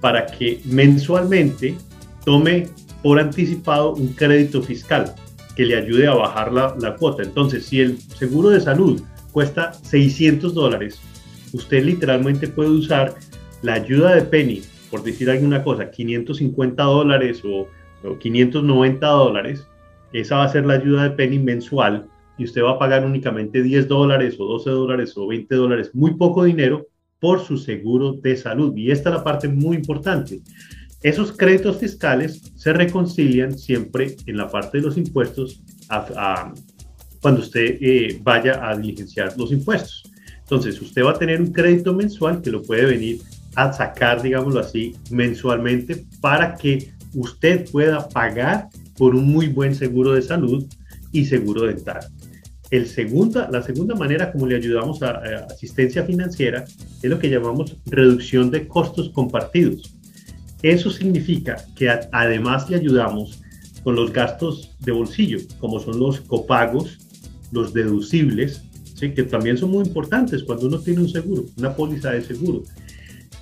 para 0.00 0.26
que 0.26 0.60
mensualmente 0.64 1.76
tome 2.24 2.68
por 3.02 3.18
anticipado 3.18 3.94
un 3.94 4.08
crédito 4.08 4.62
fiscal 4.62 5.14
que 5.61 5.66
le 5.66 5.77
ayude 5.77 6.07
a 6.07 6.14
bajar 6.14 6.55
la, 6.55 6.75
la 6.81 6.96
cuota. 6.96 7.23
Entonces, 7.23 7.66
si 7.66 7.83
el 7.83 7.99
seguro 7.99 8.49
de 8.49 8.62
salud 8.62 9.03
cuesta 9.31 9.75
600 9.75 10.55
dólares, 10.55 10.99
usted 11.53 11.85
literalmente 11.85 12.49
puede 12.49 12.70
usar 12.70 13.12
la 13.61 13.75
ayuda 13.75 14.14
de 14.14 14.23
Penny 14.23 14.62
por 14.90 15.03
decir 15.03 15.29
alguna 15.29 15.62
cosa, 15.62 15.90
550 15.90 16.83
dólares 16.83 17.42
o, 17.44 17.68
590 18.18 19.07
dólares, 19.07 19.68
esa 20.14 20.38
va 20.38 20.44
a 20.44 20.49
ser 20.49 20.64
la 20.64 20.73
ayuda 20.73 21.03
de 21.03 21.11
Penny 21.11 21.38
mensual 21.38 22.07
y 22.38 22.44
usted 22.44 22.62
va 22.62 22.70
a 22.70 22.79
pagar 22.79 23.05
únicamente 23.05 23.62
10 23.62 23.87
dólares 23.87 24.37
o 24.38 24.46
12 24.46 24.70
dólares 24.70 25.12
o 25.18 25.27
20 25.27 25.55
dólares, 25.55 25.90
muy 25.92 26.14
poco 26.14 26.44
dinero 26.44 26.87
por 27.18 27.40
su 27.40 27.59
seguro 27.59 28.14
de 28.14 28.35
salud. 28.38 28.75
Y 28.75 28.90
esta 28.90 29.11
es 29.11 29.16
la 29.16 29.23
parte 29.23 29.49
muy 29.49 29.77
importante. 29.77 30.40
Esos 31.02 31.32
créditos 31.32 31.78
fiscales 31.78 32.42
se 32.56 32.72
reconcilian 32.72 33.58
siempre 33.58 34.16
en 34.26 34.36
la 34.36 34.48
parte 34.48 34.78
de 34.78 34.84
los 34.84 34.98
impuestos 34.98 35.62
cuando 37.20 37.40
usted 37.40 37.78
eh, 37.80 38.20
vaya 38.22 38.68
a 38.68 38.76
diligenciar 38.76 39.36
los 39.36 39.50
impuestos. 39.52 40.02
Entonces, 40.40 40.80
usted 40.80 41.04
va 41.04 41.12
a 41.12 41.18
tener 41.18 41.40
un 41.40 41.52
crédito 41.52 41.94
mensual 41.94 42.42
que 42.42 42.50
lo 42.50 42.62
puede 42.62 42.84
venir 42.84 43.20
a 43.54 43.72
sacar, 43.72 44.22
digámoslo 44.22 44.60
así, 44.60 44.94
mensualmente 45.10 46.04
para 46.20 46.54
que 46.54 46.92
usted 47.14 47.70
pueda 47.70 48.08
pagar 48.08 48.68
por 48.96 49.14
un 49.14 49.26
muy 49.26 49.48
buen 49.48 49.74
seguro 49.74 50.12
de 50.12 50.22
salud 50.22 50.66
y 51.12 51.24
seguro 51.24 51.66
dental. 51.66 52.00
La 52.70 53.62
segunda 53.62 53.96
manera 53.96 54.30
como 54.30 54.46
le 54.46 54.56
ayudamos 54.56 55.02
a, 55.02 55.20
asistencia 55.50 56.04
financiera 56.04 56.64
es 57.02 57.10
lo 57.10 57.18
que 57.18 57.28
llamamos 57.28 57.76
reducción 57.86 58.50
de 58.50 58.68
costos 58.68 59.10
compartidos. 59.10 59.96
Eso 60.62 60.90
significa 60.90 61.57
que 61.75 61.88
además 62.12 62.68
le 62.68 62.77
ayudamos 62.77 63.40
con 63.83 63.94
los 63.94 64.12
gastos 64.12 64.70
de 64.81 64.92
bolsillo, 64.92 65.38
como 65.59 65.81
son 65.81 65.99
los 65.99 66.20
copagos, 66.20 66.99
los 67.51 67.73
deducibles, 67.73 68.62
¿sí? 68.94 69.12
que 69.12 69.23
también 69.23 69.57
son 69.57 69.70
muy 69.70 69.87
importantes 69.87 70.42
cuando 70.42 70.66
uno 70.66 70.79
tiene 70.79 71.01
un 71.01 71.09
seguro, 71.09 71.44
una 71.57 71.75
póliza 71.75 72.11
de 72.11 72.23
seguro. 72.23 72.62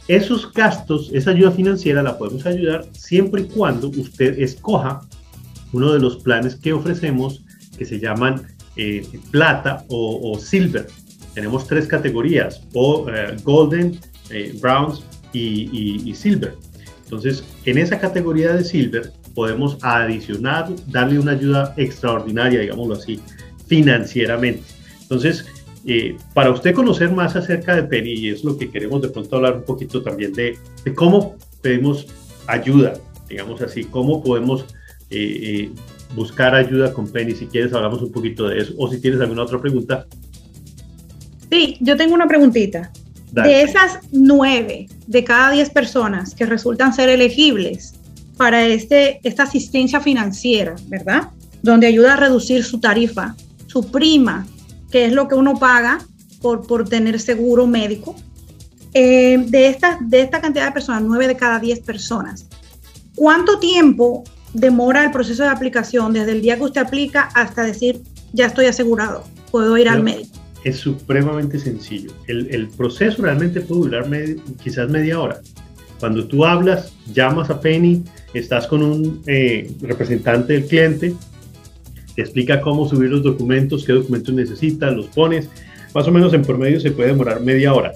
Esos 0.07 0.53
gastos, 0.53 1.11
esa 1.13 1.33
ayuda 1.33 1.51
financiera 1.51 2.03
la 2.03 2.17
podemos 2.17 2.47
ayudar 2.47 2.87
siempre 2.93 3.43
y 3.43 3.45
cuando 3.45 3.89
usted 3.89 4.39
escoja 4.39 5.03
uno 5.73 5.93
de 5.93 5.99
los 5.99 6.17
planes 6.17 6.55
que 6.55 6.73
ofrecemos 6.73 7.45
que 7.77 7.85
se 7.85 8.01
llaman 8.01 8.43
eh, 8.77 9.07
plata 9.31 9.85
o, 9.89 10.39
silver. 10.39 10.87
Tenemos 11.35 11.67
tres 11.67 11.87
categorías, 11.87 12.63
o 12.73 13.07
eh, 13.09 13.37
golden, 13.45 13.99
eh, 14.31 14.59
y, 15.33 16.15
silver. 16.15 16.57
Entonces, 17.09 17.43
en 17.65 17.79
esa 17.79 17.99
categoría 17.99 18.53
de 18.53 18.63
silver 18.63 19.13
podemos 19.35 19.79
adicionar, 19.81 20.69
darle 20.89 21.19
una 21.19 21.33
ayuda 21.33 21.73
extraordinaria, 21.79 22.61
digámoslo 22.61 22.97
así, 22.97 23.19
financieramente. 23.67 24.63
Entonces, 25.01 25.47
eh, 25.87 26.19
para 26.35 26.51
usted 26.51 26.75
conocer 26.75 27.11
más 27.11 27.35
acerca 27.35 27.75
de 27.75 27.85
Penny, 27.85 28.13
y 28.13 28.29
es 28.29 28.45
lo 28.45 28.59
que 28.59 28.71
queremos 28.71 29.01
de 29.01 29.09
pronto 29.09 29.37
hablar 29.37 29.57
un 29.57 29.65
poquito 29.65 30.03
también 30.03 30.35
de, 30.35 30.59
cómo 30.95 31.37
pedimos 31.63 32.07
ayuda, 32.47 32.93
digamos 33.27 33.63
así, 33.63 33.85
cómo 33.85 34.23
podemos 34.23 34.67
eh, 35.09 35.17
eh, 35.19 35.71
buscar 36.15 36.55
ayuda 36.55 36.93
con 36.93 37.09
Penny. 37.09 37.35
Si 37.35 37.47
quieres, 37.47 37.73
hablamos 37.73 38.03
un 38.03 38.13
poquito 38.13 38.49
de 38.49 38.59
eso, 38.59 38.75
o 38.77 38.91
si 38.91 39.01
tienes 39.01 39.19
alguna 39.23 39.45
otra 39.45 39.59
pregunta. 39.59 40.07
Sí, 41.51 41.79
yo 41.81 41.97
tengo 41.97 42.15
una 42.15 42.29
preguntita. 42.29 42.93
De 43.33 43.63
esas 43.63 43.99
nueve 44.11 44.89
de 45.07 45.25
cada 45.25 45.51
diez 45.51 45.71
personas 45.71 46.35
que 46.35 46.47
resultan 46.47 46.95
ser 46.95 47.09
elegibles 47.09 47.95
para 48.37 48.65
este, 48.65 49.21
esta 49.23 49.43
asistencia 49.43 50.01
financiera, 50.01 50.75
¿verdad? 50.87 51.31
Donde 51.63 51.87
ayuda 51.87 52.15
a 52.15 52.17
reducir 52.17 52.65
su 52.65 52.81
tarifa, 52.81 53.35
su 53.67 53.91
prima 53.91 54.47
que 54.91 55.05
es 55.05 55.13
lo 55.13 55.29
que 55.29 55.35
uno 55.35 55.59
paga 55.59 55.99
por, 56.41 56.67
por 56.67 56.89
tener 56.89 57.21
seguro 57.21 57.67
médico. 57.67 58.17
Eh, 58.95 59.45
de, 59.47 59.69
esta, 59.69 59.99
de 60.01 60.23
esta 60.23 60.41
cantidad 60.41 60.67
de 60.67 60.73
personas, 60.73 61.03
9 61.03 61.29
de 61.29 61.37
cada 61.37 61.59
10 61.59 61.81
personas, 61.81 62.47
¿cuánto 63.15 63.59
tiempo 63.59 64.25
demora 64.55 65.05
el 65.05 65.11
proceso 65.11 65.43
de 65.43 65.51
aplicación 65.51 66.15
desde 66.15 66.33
el 66.33 66.41
día 66.41 66.57
que 66.57 66.65
usted 66.65 66.81
aplica 66.81 67.29
hasta 67.35 67.63
decir, 67.63 68.01
ya 68.33 68.47
estoy 68.47 68.67
asegurado, 68.67 69.25
puedo 69.51 69.77
ir 69.77 69.89
al 69.91 70.03
médico? 70.03 70.39
Es 70.65 70.77
supremamente 70.77 71.59
sencillo. 71.59 72.11
El, 72.27 72.49
el 72.51 72.69
proceso 72.69 73.23
realmente 73.23 73.61
puede 73.61 73.83
durar 73.83 74.07
quizás 74.63 74.89
media 74.91 75.21
hora. 75.21 75.41
Cuando 76.01 76.27
tú 76.27 76.45
hablas, 76.45 76.93
llamas 77.13 77.51
a 77.51 77.61
Penny, 77.61 78.05
estás 78.35 78.67
con 78.67 78.83
un 78.83 79.23
eh, 79.27 79.71
representante 79.81 80.53
del 80.53 80.67
cliente, 80.67 81.15
te 82.15 82.23
explica 82.23 82.61
cómo 82.61 82.89
subir 82.89 83.11
los 83.11 83.23
documentos, 83.23 83.85
qué 83.85 83.93
documentos 83.93 84.35
necesitas, 84.35 84.95
los 84.95 85.07
pones. 85.07 85.49
más 85.95 86.07
o 86.07 86.13
menos 86.13 86.33
en 86.35 86.43
promedio 86.43 86.81
se 86.81 86.93
puede 86.93 87.11
demorar 87.11 87.41
media 87.41 87.75
hora. 87.75 87.93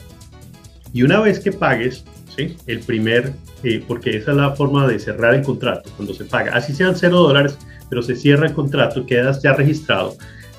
Y 0.93 1.03
una 1.03 1.21
vez 1.21 1.39
que 1.39 1.53
pagues, 1.53 2.05
¿sí? 2.37 2.57
el 2.67 2.81
primer, 2.81 3.33
eh, 3.63 3.83
porque 3.87 4.17
esa 4.17 4.33
es 4.33 4.37
la 4.37 4.51
forma 4.53 4.87
de 4.87 4.99
cerrar 4.99 5.35
el 5.35 5.43
contrato, 5.43 5.91
cuando 5.97 6.13
se 6.13 6.25
paga, 6.25 6.53
así 6.53 6.75
sean 6.75 6.97
cero 6.97 7.19
dólares, 7.19 7.57
pero 7.89 8.03
se 8.03 8.17
cierra 8.17 8.47
el 8.47 8.53
contrato, 8.53 9.07
quedas 9.07 9.43
ya 9.43 9.53
registrado 9.53 10.17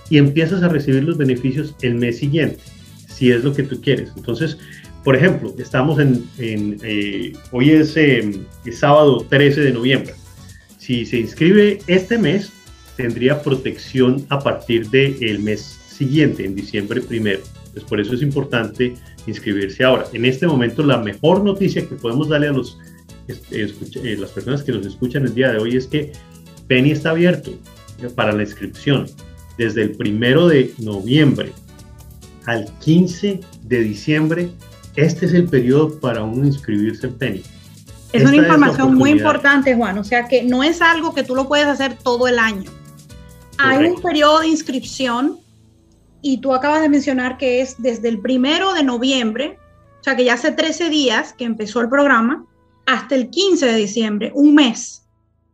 y 0.09 0.17
empiezas 0.17 0.63
a 0.63 0.69
recibir 0.69 1.03
los 1.03 1.17
beneficios 1.17 1.75
el 1.81 1.95
mes 1.95 2.19
siguiente, 2.19 2.59
si 3.07 3.31
es 3.31 3.43
lo 3.43 3.53
que 3.53 3.63
tú 3.63 3.81
quieres. 3.81 4.11
Entonces, 4.15 4.57
por 5.03 5.15
ejemplo, 5.15 5.53
estamos 5.57 5.99
en, 5.99 6.25
eh, 6.39 7.33
hoy 7.51 7.71
es, 7.71 7.95
em, 7.97 8.45
sábado 8.71 9.25
13 9.29 9.61
de 9.61 9.73
noviembre. 9.73 10.13
Si 10.77 11.05
se 11.05 11.17
inscribe 11.17 11.79
este 11.87 12.17
mes, 12.17 12.51
tendría 12.95 13.41
protección 13.41 14.25
a 14.29 14.39
partir 14.39 14.89
del 14.89 15.39
mes 15.39 15.79
siguiente, 15.87 16.45
en 16.45 16.55
diciembre 16.55 17.01
primero. 17.01 17.41
Pues 17.73 17.85
por 17.85 17.99
eso 17.99 18.13
es 18.13 18.21
importante 18.21 18.93
inscribirse 19.25 19.83
ahora. 19.83 20.05
En 20.13 20.25
este 20.25 20.47
momento, 20.47 20.83
la 20.83 20.97
mejor 20.97 21.43
noticia 21.43 21.87
que 21.87 21.95
podemos 21.95 22.29
darle 22.29 22.47
a 22.49 22.51
los, 22.51 22.77
eh, 23.27 24.17
las 24.19 24.31
personas 24.31 24.63
que 24.63 24.71
nos 24.71 24.85
escuchan 24.85 25.23
el 25.23 25.33
día 25.33 25.51
de 25.51 25.57
hoy 25.57 25.75
es 25.75 25.87
que 25.87 26.11
Penny 26.67 26.91
está 26.91 27.11
abierto 27.11 27.51
para 28.15 28.31
la 28.31 28.43
inscripción 28.43 29.07
desde 29.57 29.83
el 29.83 29.91
primero 29.91 30.47
de 30.47 30.73
noviembre 30.79 31.53
al 32.45 32.65
15 32.79 33.39
de 33.63 33.79
diciembre 33.79 34.49
este 34.95 35.25
es 35.25 35.33
el 35.33 35.45
periodo 35.45 35.99
para 35.99 36.23
uno 36.23 36.45
inscribirse 36.45 37.07
en 37.07 37.17
Penny. 37.17 37.43
Es 38.11 38.23
una 38.23 38.35
información 38.35 38.93
muy 38.93 39.09
importante, 39.09 39.75
Juan. 39.75 39.97
O 39.97 40.03
sea 40.03 40.27
que 40.27 40.43
no 40.43 40.63
es 40.63 40.81
algo 40.81 41.15
que 41.15 41.23
tú 41.23 41.35
lo 41.35 41.47
puedes 41.47 41.65
hacer 41.65 41.97
todo 41.97 42.27
el 42.27 42.37
año. 42.37 42.69
Hay 43.57 43.85
un 43.85 44.01
periodo 44.01 44.41
de 44.41 44.47
inscripción 44.47 45.39
y 46.21 46.37
tú 46.37 46.53
acabas 46.53 46.81
de 46.81 46.89
mencionar 46.89 47.37
que 47.37 47.61
es 47.61 47.75
desde 47.81 48.09
el 48.09 48.19
primero 48.19 48.73
de 48.73 48.83
noviembre, 48.83 49.57
o 49.99 50.03
sea 50.03 50.15
que 50.15 50.25
ya 50.25 50.35
hace 50.35 50.51
13 50.51 50.89
días 50.89 51.33
que 51.33 51.43
empezó 51.43 51.81
el 51.81 51.89
programa, 51.89 52.45
hasta 52.85 53.15
el 53.15 53.29
15 53.29 53.65
de 53.65 53.75
diciembre, 53.75 54.31
un 54.33 54.53
mes, 54.55 55.02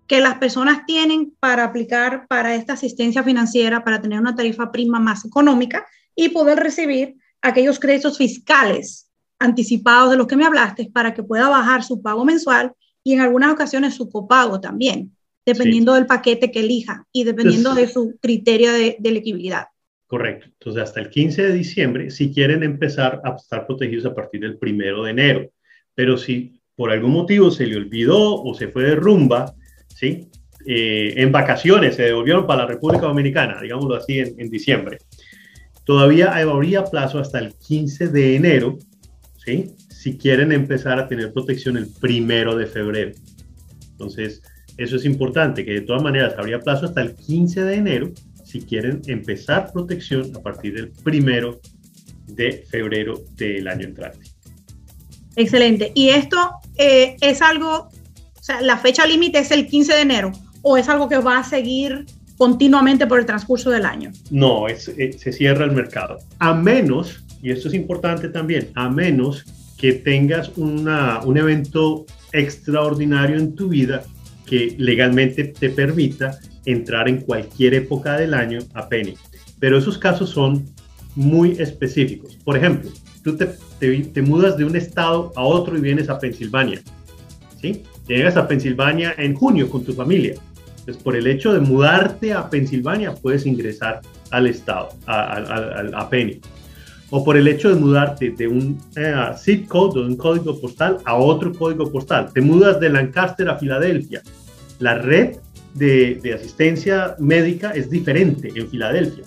que 0.09 0.19
las 0.21 0.39
personas 0.39 0.87
tienen 0.87 1.35
para 1.39 1.63
aplicar 1.63 2.25
para 2.27 2.55
esta 2.55 2.73
asistencia 2.73 3.21
financiera, 3.21 3.83
para 3.83 4.01
tener 4.01 4.19
una 4.19 4.35
tarifa 4.35 4.71
prima 4.71 4.99
más 4.99 5.23
económica 5.23 5.85
y 6.15 6.29
poder 6.29 6.57
recibir 6.57 7.15
aquellos 7.43 7.79
créditos 7.79 8.17
fiscales 8.17 9.07
anticipados 9.37 10.09
de 10.09 10.17
los 10.17 10.25
que 10.25 10.35
me 10.35 10.45
hablaste 10.45 10.89
para 10.91 11.13
que 11.13 11.21
pueda 11.21 11.47
bajar 11.47 11.83
su 11.83 12.01
pago 12.01 12.25
mensual 12.25 12.73
y 13.03 13.13
en 13.13 13.21
algunas 13.21 13.53
ocasiones 13.53 13.93
su 13.93 14.09
copago 14.09 14.59
también, 14.59 15.15
dependiendo 15.45 15.93
del 15.93 16.07
paquete 16.07 16.49
que 16.49 16.61
elija 16.61 17.05
y 17.11 17.23
dependiendo 17.23 17.75
de 17.75 17.87
su 17.87 18.17
criterio 18.19 18.73
de, 18.73 18.97
de 18.99 19.09
elegibilidad. 19.09 19.67
Correcto. 20.07 20.47
Entonces, 20.47 20.81
hasta 20.81 21.01
el 21.01 21.11
15 21.11 21.43
de 21.43 21.53
diciembre, 21.53 22.09
si 22.09 22.33
quieren 22.33 22.63
empezar 22.63 23.21
a 23.23 23.35
estar 23.35 23.67
protegidos 23.67 24.07
a 24.07 24.15
partir 24.15 24.41
del 24.41 24.57
primero 24.57 25.03
de 25.03 25.11
enero. 25.11 25.51
Pero 25.93 26.17
si 26.17 26.59
por 26.75 26.89
algún 26.89 27.11
motivo 27.11 27.51
se 27.51 27.67
le 27.67 27.77
olvidó 27.77 28.41
o 28.41 28.55
se 28.55 28.69
fue 28.69 28.85
de 28.85 28.95
rumba, 28.95 29.53
¿sí? 29.99 30.29
Eh, 30.65 31.13
en 31.17 31.31
vacaciones, 31.31 31.95
se 31.95 32.03
devolvieron 32.03 32.45
para 32.45 32.63
la 32.63 32.67
República 32.67 33.05
Dominicana, 33.05 33.59
digámoslo 33.61 33.95
así, 33.95 34.19
en, 34.19 34.35
en 34.37 34.49
diciembre. 34.49 34.99
Todavía 35.83 36.35
habría 36.35 36.83
plazo 36.85 37.19
hasta 37.19 37.39
el 37.39 37.53
15 37.55 38.09
de 38.09 38.35
enero 38.35 38.77
si 39.89 40.17
quieren 40.17 40.51
empezar 40.51 40.99
a 40.99 41.07
tener 41.07 41.33
protección 41.33 41.75
el 41.77 41.87
primero 41.99 42.55
de 42.55 42.67
febrero. 42.67 43.11
Entonces, 43.91 44.41
eso 44.77 44.95
es 44.95 45.05
importante, 45.05 45.65
que 45.65 45.71
de 45.71 45.81
todas 45.81 46.03
maneras 46.03 46.35
habría 46.37 46.59
plazo 46.59 46.85
hasta 46.85 47.01
el 47.01 47.15
15 47.15 47.63
de 47.63 47.75
enero 47.75 48.11
si 48.45 48.61
quieren 48.61 49.01
empezar 49.07 49.71
protección 49.73 50.31
a 50.35 50.41
partir 50.41 50.73
del 50.75 50.89
primero 51.03 51.59
de 52.27 52.63
febrero 52.69 53.15
del 53.35 53.67
año 53.67 53.85
entrante. 53.87 54.19
Excelente. 55.35 55.91
¿Y 55.95 56.09
esto 56.09 56.37
eh, 56.77 57.15
es 57.21 57.41
algo, 57.41 57.89
la 58.61 58.77
fecha 58.77 59.05
límite 59.05 59.39
es 59.39 59.51
el 59.51 59.67
15 59.67 59.93
de 59.93 60.01
enero 60.01 60.31
o 60.61 60.77
es 60.77 60.89
algo 60.89 61.07
que 61.07 61.17
va 61.17 61.39
a 61.39 61.43
seguir 61.43 62.05
continuamente 62.37 63.05
por 63.07 63.19
el 63.19 63.25
transcurso 63.25 63.69
del 63.69 63.85
año? 63.85 64.11
No, 64.31 64.67
es, 64.67 64.87
eh, 64.87 65.13
se 65.17 65.31
cierra 65.31 65.65
el 65.65 65.71
mercado. 65.71 66.19
A 66.39 66.53
menos 66.53 67.23
y 67.41 67.51
esto 67.51 67.67
es 67.69 67.73
importante 67.73 68.29
también, 68.29 68.69
a 68.75 68.89
menos 68.89 69.45
que 69.77 69.93
tengas 69.93 70.51
una, 70.57 71.21
un 71.23 71.37
evento 71.37 72.05
extraordinario 72.33 73.37
en 73.37 73.55
tu 73.55 73.69
vida 73.69 74.03
que 74.45 74.75
legalmente 74.77 75.45
te 75.45 75.69
permita 75.69 76.37
entrar 76.65 77.07
en 77.07 77.21
cualquier 77.21 77.75
época 77.75 78.17
del 78.17 78.33
año 78.33 78.59
a 78.73 78.89
Penny. 78.89 79.15
Pero 79.59 79.77
esos 79.77 79.97
casos 79.97 80.31
son 80.31 80.65
muy 81.15 81.51
específicos. 81.59 82.35
Por 82.43 82.57
ejemplo, 82.57 82.91
tú 83.23 83.37
te, 83.37 83.47
te, 83.79 84.21
mudas 84.21 84.57
de 84.57 84.65
un 84.65 84.75
estado 84.75 85.31
a 85.35 85.43
otro 85.43 85.77
y 85.77 85.81
vienes 85.81 86.09
a 86.09 86.19
Pensilvania. 86.19 86.81
¿sí? 87.61 87.83
Llegas 88.09 88.35
a 88.35 88.47
Pensilvania 88.47 89.15
en 89.17 89.35
junio 89.35 89.69
con 89.69 89.85
tu 89.85 89.93
familia. 89.93 90.33
Entonces, 90.79 91.01
por 91.01 91.15
el 91.15 91.27
hecho 91.27 91.53
de 91.53 91.61
mudarte 91.61 92.33
a 92.33 92.49
Pensilvania, 92.49 93.13
puedes 93.13 93.45
ingresar 93.45 94.01
al 94.31 94.47
estado, 94.47 94.89
a, 95.05 95.37
a, 95.37 96.01
a 96.01 96.09
Penny 96.09 96.41
o 97.11 97.23
por 97.23 97.37
el 97.37 97.47
hecho 97.47 97.69
de 97.69 97.75
mudarte 97.75 98.31
de 98.31 98.47
un 98.47 98.79
eh, 98.95 99.13
zip 99.37 99.67
code, 99.67 100.01
de 100.01 100.07
un 100.07 100.15
código 100.15 100.59
postal, 100.59 100.97
a 101.05 101.15
otro 101.15 101.51
código 101.53 101.91
postal. 101.91 102.31
Te 102.33 102.41
mudas 102.41 102.79
de 102.79 102.89
Lancaster 102.89 103.49
a 103.49 103.57
Filadelfia. 103.57 104.21
La 104.79 104.95
red 104.95 105.37
de, 105.73 106.19
de, 106.21 106.33
asistencia 106.33 107.15
médica 107.19 107.71
es 107.71 107.89
diferente 107.89 108.51
en 108.53 108.69
Filadelfia. 108.69 109.23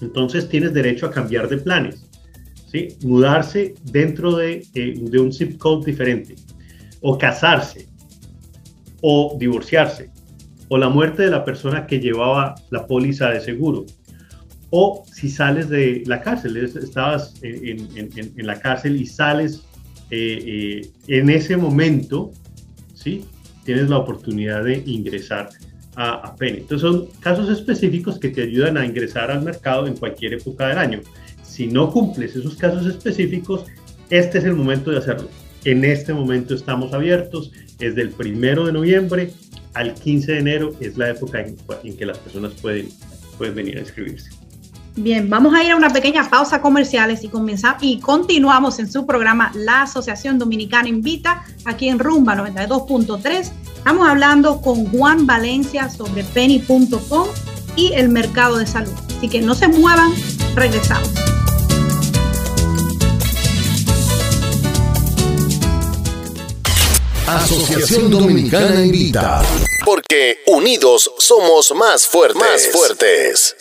Entonces 0.00 0.48
tienes 0.48 0.74
derecho 0.74 1.06
a 1.06 1.10
cambiar 1.10 1.48
de 1.48 1.58
planes. 1.58 2.04
¿sí? 2.70 2.88
Mudarse 3.04 3.74
dentro 3.84 4.36
de, 4.36 4.66
eh, 4.74 4.94
de 4.96 5.20
un 5.20 5.32
zip 5.32 5.56
code 5.58 5.86
diferente. 5.86 6.34
O 7.00 7.16
casarse. 7.16 7.86
O 9.06 9.36
divorciarse. 9.38 10.10
O 10.68 10.78
la 10.78 10.88
muerte 10.88 11.24
de 11.24 11.30
la 11.30 11.44
persona 11.44 11.86
que 11.86 12.00
llevaba 12.00 12.54
la 12.70 12.86
póliza 12.86 13.28
de 13.28 13.40
seguro 13.40 13.84
o 14.76 15.04
si 15.06 15.30
sales 15.30 15.68
de 15.68 16.02
la 16.04 16.20
cárcel, 16.20 16.56
estabas 16.56 17.34
en, 17.42 18.44
la 18.44 18.58
cárcel 18.58 19.00
y 19.00 19.06
sales 19.06 19.62
eh, 20.10 20.82
eh, 20.82 20.90
en 21.06 21.30
ese 21.30 21.56
momento, 21.56 22.32
¿sí? 22.92 23.24
Tienes 23.64 23.88
la 23.88 23.98
oportunidad 23.98 24.64
de 24.64 24.82
ingresar 24.84 25.48
a, 25.94 26.26
a. 26.26 26.36
Entonces 26.40 26.80
son 26.80 27.06
casos 27.20 27.48
específicos 27.50 28.18
que 28.18 28.30
te 28.30 28.42
ayudan 28.42 28.76
a 28.76 28.84
ingresar 28.84 29.30
al 29.30 29.42
mercado 29.42 29.86
en 29.86 29.96
cualquier 29.96 30.34
época 30.34 30.66
del 30.66 30.78
año. 30.78 31.02
Si 31.44 31.68
no 31.68 31.92
cumples 31.92 32.34
esos 32.34 32.56
casos 32.56 32.84
específicos, 32.84 33.66
este 34.10 34.38
es 34.38 34.44
el 34.44 34.54
momento 34.54 34.90
de 34.90 34.98
hacerlo. 34.98 35.28
En 35.64 35.84
este 35.84 36.12
momento 36.12 36.52
estamos 36.52 36.92
abiertos, 36.92 37.52
es 37.78 37.94
del 37.94 38.10
primero 38.10 38.66
de 38.66 38.72
noviembre 38.72 39.32
al 39.74 39.94
15 39.94 40.32
de 40.32 40.38
enero, 40.38 40.72
es 40.80 40.96
la 40.96 41.10
época 41.10 41.40
en, 41.40 41.56
en 41.82 41.96
que 41.96 42.06
las 42.06 42.18
personas 42.18 42.52
pueden, 42.54 42.88
pueden 43.36 43.54
venir 43.54 43.78
a 43.78 43.80
inscribirse. 43.80 44.30
Bien, 44.96 45.28
vamos 45.28 45.52
a 45.54 45.64
ir 45.64 45.72
a 45.72 45.76
una 45.76 45.90
pequeña 45.90 46.30
pausa 46.30 46.60
comerciales 46.60 47.24
y 47.24 47.30
y 47.80 47.98
continuamos 47.98 48.78
en 48.78 48.90
su 48.90 49.04
programa 49.06 49.50
La 49.54 49.82
Asociación 49.82 50.38
Dominicana 50.38 50.88
Invita 50.88 51.44
aquí 51.64 51.88
en 51.88 51.98
Rumba 51.98 52.36
92.3. 52.36 53.50
Estamos 53.76 54.08
hablando 54.08 54.60
con 54.60 54.86
Juan 54.86 55.26
Valencia 55.26 55.90
sobre 55.90 56.22
penny.com 56.22 57.26
y 57.74 57.92
el 57.94 58.08
mercado 58.08 58.56
de 58.58 58.66
salud. 58.66 58.92
Así 59.16 59.28
que 59.28 59.40
no 59.40 59.56
se 59.56 59.66
muevan, 59.66 60.12
regresamos. 60.54 61.33
Asociación 67.26 68.10
Dominicana 68.10 68.84
Invita. 68.84 69.40
Porque 69.82 70.40
unidos 70.46 71.10
somos 71.18 71.72
más 71.74 72.06
fuertes. 72.06 72.38
Más 72.38 72.66
fuertes. 72.66 73.56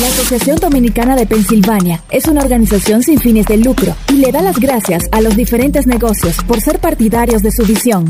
La 0.00 0.06
Asociación 0.06 0.56
Dominicana 0.56 1.16
de 1.16 1.26
Pensilvania 1.26 2.02
es 2.10 2.24
una 2.26 2.40
organización 2.40 3.02
sin 3.02 3.20
fines 3.20 3.44
de 3.44 3.58
lucro 3.58 3.94
y 4.08 4.14
le 4.14 4.32
da 4.32 4.40
las 4.40 4.58
gracias 4.58 5.04
a 5.12 5.20
los 5.20 5.36
diferentes 5.36 5.86
negocios 5.86 6.36
por 6.48 6.62
ser 6.62 6.78
partidarios 6.78 7.42
de 7.42 7.52
su 7.52 7.62
visión. 7.64 8.08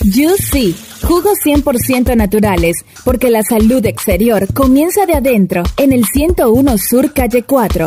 Juicy, 0.00 0.74
jugos 1.02 1.38
100% 1.44 2.16
naturales, 2.16 2.84
porque 3.04 3.28
la 3.30 3.42
salud 3.42 3.84
exterior 3.86 4.46
comienza 4.52 5.06
de 5.06 5.14
adentro, 5.14 5.62
en 5.76 5.92
el 5.92 6.04
101 6.04 6.78
Sur 6.78 7.12
Calle 7.12 7.44
4. 7.44 7.86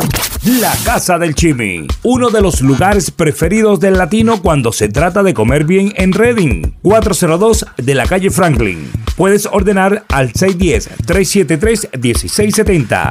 La 0.60 0.72
Casa 0.84 1.18
del 1.18 1.34
Chimi, 1.34 1.86
uno 2.02 2.30
de 2.30 2.40
los 2.40 2.62
lugares 2.62 3.10
preferidos 3.10 3.80
del 3.80 3.98
latino 3.98 4.40
cuando 4.40 4.72
se 4.72 4.88
trata 4.88 5.22
de 5.22 5.34
comer 5.34 5.64
bien 5.64 5.92
en 5.96 6.12
Reading, 6.12 6.72
402 6.82 7.66
de 7.76 7.94
la 7.94 8.06
calle 8.06 8.30
Franklin. 8.30 8.90
Puedes 9.16 9.44
ordenar 9.46 10.04
al 10.08 10.32
610-373-1670. 10.32 13.10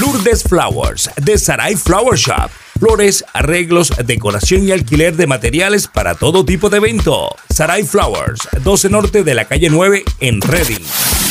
Lourdes 0.00 0.44
Flowers, 0.44 1.10
de 1.16 1.36
Sarai 1.38 1.74
Flower 1.76 2.16
Shop 2.16 2.50
flores, 2.82 3.24
arreglos, 3.32 3.92
decoración 4.04 4.66
y 4.66 4.72
alquiler 4.72 5.14
de 5.14 5.28
materiales 5.28 5.86
para 5.86 6.16
todo 6.16 6.44
tipo 6.44 6.68
de 6.68 6.78
evento. 6.78 7.28
Sarai 7.48 7.84
Flowers, 7.84 8.40
12 8.64 8.90
Norte 8.90 9.22
de 9.22 9.34
la 9.36 9.44
calle 9.44 9.70
9 9.70 10.02
en 10.18 10.40
Reading. 10.40 10.84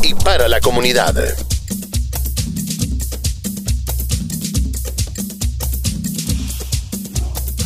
y 0.03 0.13
para 0.15 0.47
la 0.49 0.61
comunidad. 0.61 1.15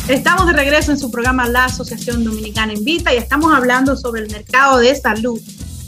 Estamos 0.09 0.47
de 0.47 0.53
regreso 0.53 0.91
en 0.91 0.97
su 0.97 1.11
programa 1.11 1.47
La 1.47 1.65
Asociación 1.65 2.23
Dominicana 2.23 2.73
Invita 2.73 3.13
y 3.13 3.17
estamos 3.17 3.53
hablando 3.53 3.95
sobre 3.95 4.23
el 4.23 4.31
mercado 4.31 4.79
de 4.79 4.95
salud, 4.95 5.39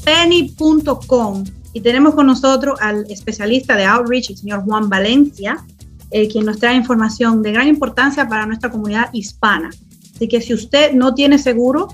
penny.com. 0.05 1.43
Y 1.73 1.81
tenemos 1.81 2.13
con 2.13 2.27
nosotros 2.27 2.79
al 2.81 3.07
especialista 3.09 3.75
de 3.75 3.85
Outreach, 3.85 4.29
el 4.29 4.37
señor 4.37 4.63
Juan 4.63 4.89
Valencia, 4.89 5.65
eh, 6.11 6.27
quien 6.27 6.45
nos 6.45 6.59
trae 6.59 6.75
información 6.75 7.41
de 7.41 7.51
gran 7.51 7.67
importancia 7.67 8.27
para 8.27 8.45
nuestra 8.45 8.69
comunidad 8.69 9.09
hispana. 9.11 9.71
Así 10.13 10.27
que 10.27 10.39
si 10.39 10.53
usted 10.53 10.93
no 10.93 11.15
tiene 11.15 11.39
seguro 11.39 11.87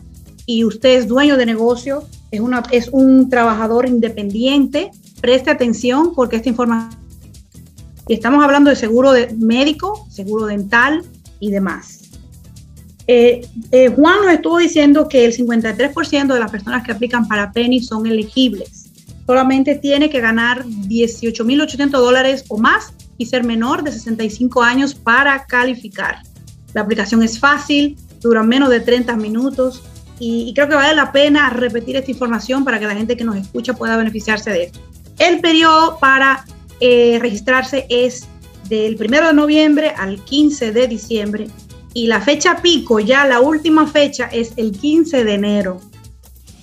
y 0.46 0.66
usted 0.66 0.98
es 0.98 1.08
dueño 1.08 1.38
de 1.38 1.46
negocio, 1.46 2.04
es, 2.32 2.90
un 2.92 3.30
trabajador 3.30 3.88
independiente, 3.88 4.92
preste 5.22 5.50
atención 5.50 6.14
porque 6.14 6.36
esta 6.36 6.50
información... 6.50 7.00
Y 8.10 8.16
estamos 8.16 8.44
hablando 8.44 8.70
de 8.70 8.76
seguro 8.76 9.14
médico, 9.38 10.06
seguro 10.10 10.48
dental 10.48 11.04
y 11.40 11.52
demás. 11.52 11.97
Eh, 13.08 13.48
eh, 13.72 13.90
Juan 13.96 14.18
nos 14.24 14.34
estuvo 14.34 14.58
diciendo 14.58 15.08
que 15.08 15.24
el 15.24 15.34
53% 15.34 16.34
de 16.34 16.40
las 16.40 16.52
personas 16.52 16.86
que 16.86 16.92
aplican 16.92 17.28
para 17.28 17.52
Penny 17.52 17.82
son 17.82 18.06
elegibles. 18.06 18.90
Solamente 19.26 19.76
tiene 19.76 20.10
que 20.10 20.20
ganar 20.20 20.66
18.800 20.66 21.90
dólares 21.90 22.44
o 22.50 22.58
más 22.58 22.94
y 23.18 23.26
ser 23.26 23.44
menor 23.44 23.84
de 23.84 23.92
65 23.92 24.62
años 24.62 24.94
para 24.94 25.46
calificar. 25.46 26.18
La 26.74 26.82
aplicación 26.82 27.24
es 27.24 27.40
fácil, 27.40 27.98
dura 28.22 28.44
menos 28.44 28.70
de 28.70 28.82
30 28.82 29.16
minutos 29.16 29.84
y, 30.20 30.52
creo 30.54 30.68
que 30.68 30.76
vale 30.76 30.96
la 30.96 31.12
pena 31.12 31.50
repetir 31.50 31.96
esta 31.96 32.12
información 32.12 32.66
para 32.66 32.80
que 32.80 32.88
la 32.88 32.96
gente 32.96 33.16
que 33.16 33.24
nos 33.24 33.38
escucha 33.38 33.74
pueda 33.74 33.98
beneficiarse 33.98 34.50
de 34.50 34.64
esto. 34.64 34.80
El 35.20 35.40
periodo 35.42 35.98
para 36.00 36.44
eh, 36.80 37.20
registrarse 37.22 37.86
es 37.90 38.28
del 38.68 38.98
1 39.00 39.28
de 39.28 39.34
noviembre 39.34 39.90
al 39.96 40.24
15 40.24 40.72
de 40.72 40.88
diciembre 40.88 41.48
y 41.98 42.06
la 42.06 42.22
fecha 42.22 42.62
pico, 42.62 43.00
ya 43.00 43.26
la 43.26 43.40
última 43.40 43.88
fecha 43.88 44.26
es 44.26 44.54
el 44.58 44.72
15 44.72 45.24
de 45.24 45.34
enero. 45.34 45.82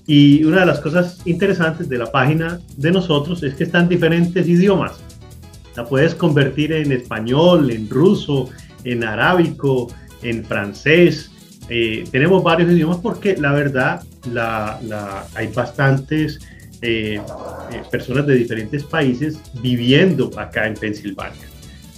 Y 0.06 0.44
una 0.44 0.60
de 0.60 0.66
las 0.66 0.80
cosas 0.80 1.20
interesantes 1.26 1.88
de 1.88 1.98
la 1.98 2.10
página 2.10 2.60
de 2.76 2.92
nosotros 2.92 3.42
es 3.42 3.54
que 3.54 3.64
están 3.64 3.88
diferentes 3.88 4.48
idiomas. 4.48 5.00
La 5.76 5.84
puedes 5.84 6.14
convertir 6.14 6.72
en 6.72 6.92
español, 6.92 7.70
en 7.70 7.90
ruso, 7.90 8.48
en 8.84 9.04
arábico, 9.04 9.88
en 10.22 10.44
francés. 10.44 11.30
Eh, 11.68 12.04
tenemos 12.10 12.42
varios 12.42 12.72
idiomas 12.72 12.98
porque 12.98 13.36
la 13.36 13.52
verdad 13.52 14.02
la, 14.32 15.26
hay 15.34 15.48
bastantes 15.48 16.40
eh, 16.80 17.20
eh, 17.72 17.82
personas 17.90 18.26
de 18.26 18.34
diferentes 18.34 18.84
países 18.84 19.38
viviendo 19.54 20.30
acá 20.38 20.66
en 20.66 20.74
Pensilvania. 20.74 21.48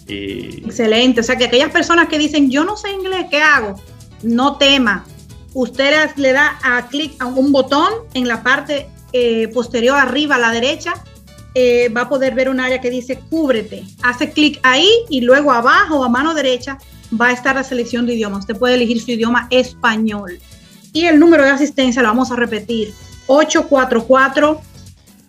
Eh, 0.09 0.62
Excelente, 0.64 1.20
o 1.20 1.22
sea 1.22 1.37
que 1.37 1.45
aquellas 1.45 1.70
personas 1.70 2.09
que 2.09 2.18
dicen 2.18 2.51
yo 2.51 2.64
no 2.64 2.76
sé 2.76 2.91
inglés, 2.91 3.26
¿qué 3.31 3.43
hago? 3.43 3.81
No 4.22 4.57
tema, 4.57 5.05
usted 5.53 6.11
le 6.16 6.33
da 6.33 6.59
a 6.62 6.89
clic 6.89 7.12
a 7.20 7.26
un 7.26 7.53
botón 7.53 7.93
en 8.14 8.26
la 8.26 8.43
parte 8.43 8.89
posterior 9.53 9.99
arriba 9.99 10.37
a 10.37 10.39
la 10.39 10.53
derecha, 10.53 10.95
va 11.97 12.03
a 12.03 12.09
poder 12.09 12.35
ver 12.35 12.49
un 12.49 12.61
área 12.61 12.81
que 12.81 12.91
dice 12.91 13.18
cúbrete. 13.28 13.83
Hace 14.03 14.31
clic 14.31 14.61
ahí 14.62 14.89
y 15.09 15.20
luego 15.20 15.53
abajo 15.53 16.05
a 16.05 16.09
mano 16.09 16.33
derecha 16.33 16.78
va 17.20 17.28
a 17.28 17.33
estar 17.33 17.57
la 17.57 17.64
selección 17.64 18.07
de 18.07 18.14
idioma. 18.14 18.39
Usted 18.39 18.57
puede 18.57 18.74
elegir 18.74 19.01
su 19.01 19.11
idioma 19.11 19.49
español. 19.51 20.39
Y 20.93 21.07
el 21.07 21.18
número 21.18 21.45
de 21.45 21.51
asistencia 21.51 22.03
lo 22.03 22.09
vamos 22.09 22.31
a 22.31 22.37
repetir. 22.37 22.93
844 23.26 24.61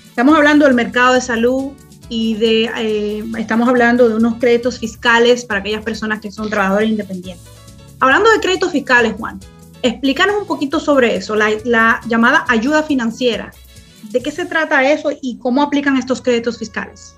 Estamos 0.10 0.36
hablando 0.36 0.66
del 0.66 0.74
mercado 0.74 1.14
de 1.14 1.22
salud 1.22 1.74
y 2.10 2.36
de, 2.36 2.72
eh, 2.78 3.24
estamos 3.38 3.68
hablando 3.68 4.08
de 4.08 4.16
unos 4.16 4.36
créditos 4.36 4.80
fiscales 4.80 5.46
para 5.46 5.60
aquellas 5.60 5.84
personas 5.84 6.20
que 6.20 6.32
son 6.32 6.50
trabajadores 6.50 6.90
independientes. 6.90 7.46
Hablando 8.00 8.32
de 8.32 8.40
créditos 8.40 8.72
fiscales, 8.72 9.14
Juan, 9.18 9.40
explícanos 9.82 10.36
un 10.40 10.48
poquito 10.48 10.80
sobre 10.80 11.16
eso, 11.16 11.36
la, 11.36 11.50
la 11.66 12.02
llamada 12.08 12.46
ayuda 12.48 12.84
financiera. 12.84 13.52
¿De 14.12 14.22
qué 14.22 14.32
se 14.32 14.46
trata 14.46 14.92
eso 14.92 15.12
y 15.22 15.38
cómo 15.38 15.62
aplican 15.62 15.98
estos 15.98 16.22
créditos 16.22 16.58
fiscales? 16.58 17.16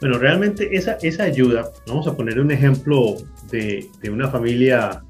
Bueno, 0.00 0.18
realmente 0.18 0.68
esa, 0.76 0.98
esa 1.02 1.24
ayuda, 1.24 1.70
vamos 1.86 2.06
a 2.06 2.16
poner 2.16 2.38
un 2.38 2.50
ejemplo 2.50 3.16
de, 3.50 3.88
de 4.00 4.10
una 4.10 4.28
familia 4.28 5.02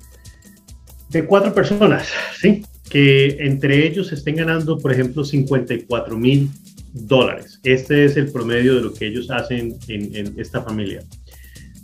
de 1.11 1.25
cuatro 1.25 1.53
personas, 1.55 2.09
¿sí? 2.41 2.65
Que 2.89 3.37
entre 3.41 3.87
ellos 3.87 4.13
estén 4.13 4.37
ganando, 4.37 4.79
por 4.79 4.93
ejemplo, 4.93 5.25
54 5.25 6.17
mil 6.17 6.51
dólares. 6.93 7.61
Este 7.63 8.07
es 8.07 8.17
el 8.17 8.33
promedio 8.33 8.77
de 8.77 8.81
lo 8.83 8.95
que 8.95 9.07
ellos 9.07 9.31
hacen 9.31 9.77
en, 9.89 10.15
en 10.15 10.41
esta 10.41 10.63
familia. 10.63 11.03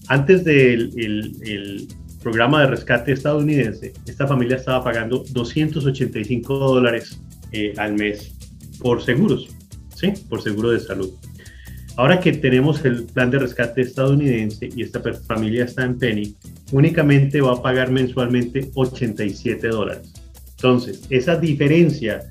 Antes 0.08 0.44
del 0.44 0.92
el, 0.96 1.36
el 1.42 1.88
programa 2.22 2.62
de 2.62 2.68
rescate 2.68 3.12
estadounidense, 3.12 3.92
esta 4.06 4.26
familia 4.26 4.56
estaba 4.56 4.82
pagando 4.82 5.24
285 5.30 6.58
dólares 6.58 7.20
eh, 7.52 7.74
al 7.76 7.94
mes 7.94 8.34
por 8.81 9.03
seguros, 9.03 9.49
¿sí? 9.95 10.12
Por 10.29 10.43
seguro 10.43 10.70
de 10.70 10.81
salud. 10.81 11.11
Ahora 11.97 12.18
que 12.18 12.33
tenemos 12.33 12.85
el 12.85 13.05
plan 13.05 13.31
de 13.31 13.39
rescate 13.39 13.83
estadounidense 13.83 14.68
y 14.75 14.83
esta 14.83 15.01
familia 15.27 15.64
está 15.64 15.85
en 15.85 15.97
Penny, 15.97 16.35
únicamente 16.72 17.41
va 17.41 17.53
a 17.53 17.62
pagar 17.62 17.91
mensualmente 17.93 18.70
87 18.75 19.68
dólares. 19.68 20.12
Entonces, 20.57 21.03
esa 21.11 21.37
diferencia 21.37 22.29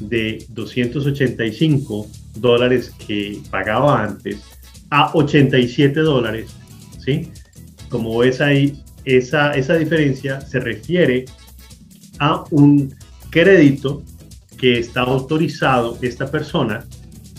de 0.00 0.44
285 0.48 2.06
dólares 2.36 2.92
que 3.06 3.40
pagaba 3.50 4.02
antes 4.02 4.40
a 4.90 5.10
87 5.14 6.00
dólares, 6.00 6.50
¿sí? 6.98 7.30
Como 7.88 8.18
ves 8.18 8.40
ahí, 8.40 8.82
esa, 9.04 9.52
esa 9.52 9.74
diferencia 9.74 10.40
se 10.40 10.58
refiere 10.58 11.26
a 12.18 12.42
un 12.50 12.94
crédito 13.30 14.02
que 14.58 14.78
está 14.78 15.02
autorizado 15.02 15.98
esta 16.02 16.30
persona, 16.30 16.84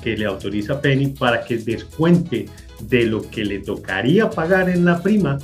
que 0.01 0.18
le 0.18 0.26
autoriza 0.26 0.82
Penny 0.82 1.07
para 1.07 1.43
que 1.43 1.57
descuente 1.57 2.45
de 2.82 3.05
lo 3.05 3.30
que 3.30 3.45
le 3.45 3.59
tocaría 3.59 4.30
pagar 4.30 4.70
en 4.70 4.86
la 4.86 5.01
prima, 5.01 5.38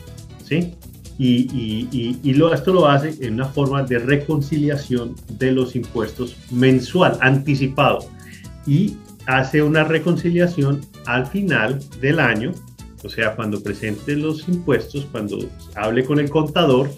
¿sí? 0.43 0.73
Y, 1.17 2.17
y, 2.23 2.33
lo, 2.33 2.51
esto 2.51 2.73
lo 2.73 2.87
hace 2.87 3.15
en 3.23 3.35
una 3.35 3.45
forma 3.45 3.83
de 3.83 3.99
reconciliación 3.99 5.15
de 5.37 5.51
los 5.51 5.75
impuestos 5.75 6.35
mensual, 6.49 7.15
anticipado. 7.21 7.99
Y 8.65 8.97
hace 9.27 9.61
una 9.61 9.83
reconciliación 9.83 10.81
al 11.05 11.27
final 11.27 11.79
del 11.99 12.19
año, 12.19 12.53
o 13.03 13.09
sea, 13.09 13.35
cuando 13.35 13.61
presente 13.61 14.15
los 14.15 14.47
impuestos, 14.47 15.05
cuando 15.11 15.37
hable 15.75 16.03
con 16.05 16.19
el 16.19 16.29
contador, 16.29 16.89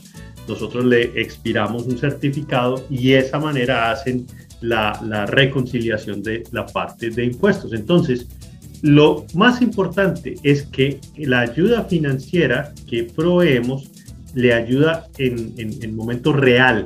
nosotros 0.48 0.86
le 0.86 1.20
expiramos 1.22 1.84
un 1.84 1.98
certificado 1.98 2.84
y 2.90 3.10
de 3.10 3.20
esa 3.20 3.40
manera 3.40 3.92
hacen 3.92 4.26
la, 4.64 5.26
reconciliación 5.26 6.24
de 6.24 6.44
la 6.52 6.66
parte 6.66 7.10
de 7.10 7.26
impuestos. 7.26 7.74
Entonces, 7.74 8.28
lo 8.82 9.26
más 9.34 9.62
importante 9.62 10.36
es 10.44 10.64
que 10.64 11.00
la 11.18 11.42
ayuda 11.42 11.84
financiera 11.84 12.74
que 12.88 13.04
proveemos 13.04 13.90
le 14.34 14.54
ayuda 14.54 15.08
en, 15.18 15.54
en, 15.58 15.96
momento 15.96 16.34
real 16.34 16.86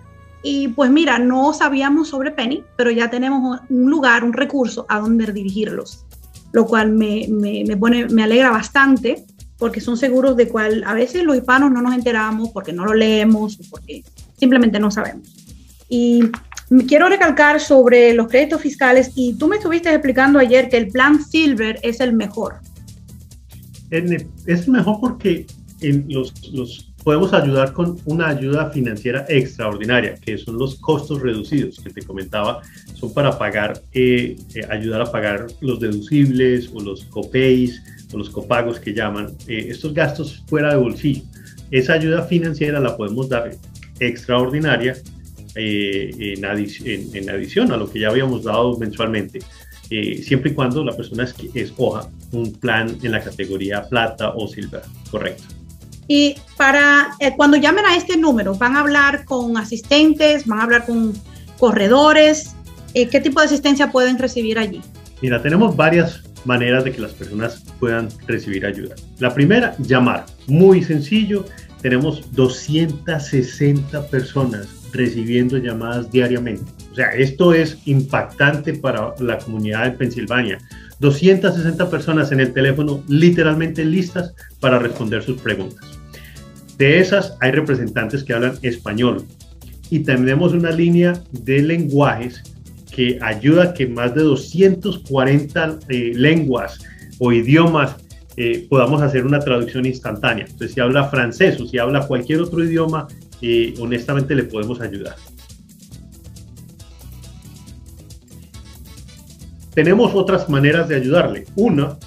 Y 0.42 0.68
pues 0.68 0.90
mira, 0.90 1.18
no 1.18 1.52
sabíamos 1.52 2.08
sobre 2.08 2.30
Penny, 2.30 2.62
pero 2.76 2.90
ya 2.90 3.10
tenemos 3.10 3.60
un 3.68 3.90
lugar, 3.90 4.22
un 4.22 4.32
recurso 4.32 4.86
a 4.88 5.00
donde 5.00 5.32
dirigirlos, 5.32 6.05
lo 6.56 6.64
cual 6.64 6.90
me, 6.90 7.26
me, 7.28 7.64
me, 7.68 7.76
pone, 7.76 8.06
me 8.06 8.22
alegra 8.22 8.50
bastante 8.50 9.26
porque 9.58 9.82
son 9.82 9.98
seguros 9.98 10.38
de 10.38 10.48
cual 10.48 10.82
a 10.86 10.94
veces 10.94 11.22
los 11.22 11.36
hispanos 11.36 11.70
no 11.70 11.82
nos 11.82 11.94
enteramos 11.94 12.48
porque 12.48 12.72
no 12.72 12.86
lo 12.86 12.94
leemos 12.94 13.60
o 13.60 13.70
porque 13.70 14.02
simplemente 14.38 14.80
no 14.80 14.90
sabemos. 14.90 15.28
Y 15.90 16.22
quiero 16.88 17.10
recalcar 17.10 17.60
sobre 17.60 18.14
los 18.14 18.28
créditos 18.28 18.62
fiscales 18.62 19.12
y 19.14 19.34
tú 19.34 19.48
me 19.48 19.56
estuviste 19.56 19.90
explicando 19.90 20.38
ayer 20.38 20.70
que 20.70 20.78
el 20.78 20.88
plan 20.88 21.22
Silver 21.22 21.78
es 21.82 22.00
el 22.00 22.14
mejor. 22.14 22.54
Es 23.90 24.66
mejor 24.66 24.98
porque 24.98 25.46
los, 26.08 26.32
los 26.54 26.90
podemos 27.06 27.32
ayudar 27.32 27.72
con 27.72 27.96
una 28.04 28.30
ayuda 28.30 28.68
financiera 28.70 29.26
extraordinaria, 29.28 30.16
que 30.16 30.36
son 30.36 30.58
los 30.58 30.74
costos 30.74 31.22
reducidos 31.22 31.78
que 31.78 31.90
te 31.90 32.02
comentaba, 32.02 32.62
son 32.94 33.14
para 33.14 33.38
pagar, 33.38 33.80
eh, 33.92 34.36
eh, 34.56 34.60
ayudar 34.68 35.02
a 35.02 35.12
pagar 35.12 35.46
los 35.60 35.78
deducibles 35.78 36.68
o 36.74 36.80
los 36.80 37.04
copays 37.04 37.80
o 38.12 38.18
los 38.18 38.28
copagos 38.28 38.80
que 38.80 38.92
llaman, 38.92 39.28
eh, 39.46 39.68
estos 39.68 39.94
gastos 39.94 40.42
fuera 40.48 40.70
de 40.70 40.78
bolsillo. 40.78 41.22
Esa 41.70 41.92
ayuda 41.92 42.24
financiera 42.24 42.80
la 42.80 42.96
podemos 42.96 43.28
dar 43.28 43.52
extraordinaria 44.00 44.96
eh, 45.54 46.34
en, 46.36 46.44
adición, 47.30 47.70
a 47.70 47.76
lo 47.76 47.88
que 47.88 48.00
ya 48.00 48.08
habíamos 48.08 48.42
dado 48.42 48.76
mensualmente, 48.78 49.38
eh, 49.90 50.20
siempre 50.24 50.50
y 50.50 50.54
cuando 50.54 50.82
la 50.82 50.96
persona 50.96 51.24
escoja 51.54 52.10
un 52.32 52.52
plan 52.52 52.98
en 53.00 53.12
la 53.12 53.22
categoría 53.22 53.84
plata 53.88 54.30
o 54.30 54.48
silver, 54.48 54.82
correcto. 55.08 55.44
Y 56.08 56.34
para 56.56 57.14
eh, 57.20 57.32
cuando 57.36 57.56
llamen 57.56 57.84
a 57.86 57.96
este 57.96 58.16
número, 58.16 58.54
¿van 58.54 58.76
a 58.76 58.80
hablar 58.80 59.24
con 59.24 59.56
asistentes? 59.56 60.46
¿Van 60.46 60.60
a 60.60 60.62
hablar 60.64 60.86
con 60.86 61.12
corredores? 61.58 62.54
¿Qué 62.94 63.20
tipo 63.20 63.40
de 63.40 63.46
asistencia 63.46 63.92
pueden 63.92 64.18
recibir 64.18 64.58
allí? 64.58 64.80
Mira, 65.20 65.42
tenemos 65.42 65.76
varias 65.76 66.22
maneras 66.46 66.84
de 66.84 66.92
que 66.92 67.00
las 67.00 67.12
personas 67.12 67.62
puedan 67.78 68.08
recibir 68.26 68.64
ayuda. 68.64 68.94
La 69.18 69.34
primera, 69.34 69.74
llamar. 69.78 70.24
Muy 70.46 70.82
sencillo. 70.82 71.44
Tenemos 71.82 72.32
260 72.32 74.06
personas 74.08 74.68
recibiendo 74.92 75.58
llamadas 75.58 76.10
diariamente. 76.10 76.64
O 76.90 76.94
sea, 76.94 77.10
esto 77.10 77.52
es 77.52 77.76
impactante 77.84 78.74
para 78.74 79.14
la 79.18 79.38
comunidad 79.38 79.84
de 79.84 79.90
Pensilvania. 79.92 80.58
260 81.00 81.90
personas 81.90 82.32
en 82.32 82.40
el 82.40 82.54
teléfono 82.54 83.02
literalmente 83.06 83.84
listas 83.84 84.32
para 84.60 84.78
responder 84.78 85.22
sus 85.22 85.38
preguntas. 85.40 85.95
De 86.76 86.98
esas 87.00 87.36
hay 87.40 87.52
representantes 87.52 88.22
que 88.22 88.34
hablan 88.34 88.58
español 88.62 89.24
y 89.90 90.00
tenemos 90.00 90.52
una 90.52 90.70
línea 90.70 91.14
de 91.32 91.62
lenguajes 91.62 92.42
que 92.90 93.18
ayuda 93.22 93.64
a 93.64 93.74
que 93.74 93.86
más 93.86 94.14
de 94.14 94.22
240 94.22 95.78
eh, 95.88 96.12
lenguas 96.14 96.78
o 97.18 97.32
idiomas 97.32 97.96
eh, 98.36 98.66
podamos 98.68 99.00
hacer 99.00 99.24
una 99.24 99.38
traducción 99.38 99.86
instantánea. 99.86 100.44
Entonces, 100.44 100.72
si 100.72 100.80
habla 100.80 101.08
francés 101.08 101.58
o 101.60 101.66
si 101.66 101.78
habla 101.78 102.06
cualquier 102.06 102.42
otro 102.42 102.62
idioma, 102.62 103.08
y 103.40 103.78
honestamente 103.80 104.34
le 104.34 104.44
podemos 104.44 104.80
ayudar. 104.80 105.16
Tenemos 109.74 110.14
otras 110.14 110.48
maneras 110.48 110.88
de 110.88 110.96
ayudarle. 110.96 111.44
Una, 111.54 111.98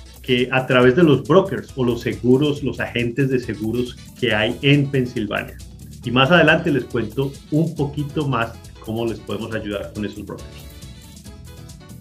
a 0.51 0.67
través 0.67 0.95
de 0.95 1.03
los 1.03 1.23
brokers 1.23 1.71
o 1.75 1.83
los 1.83 2.01
seguros, 2.01 2.63
los 2.63 2.79
agentes 2.79 3.29
de 3.29 3.39
seguros 3.39 3.97
que 4.19 4.33
hay 4.33 4.57
en 4.61 4.89
Pensilvania. 4.89 5.57
Y 6.03 6.09
más 6.11 6.31
adelante 6.31 6.71
les 6.71 6.85
cuento 6.85 7.33
un 7.51 7.75
poquito 7.75 8.25
más 8.27 8.53
cómo 8.85 9.05
les 9.05 9.19
podemos 9.19 9.53
ayudar 9.53 9.91
con 9.93 10.05
esos 10.05 10.25
brokers. 10.25 10.47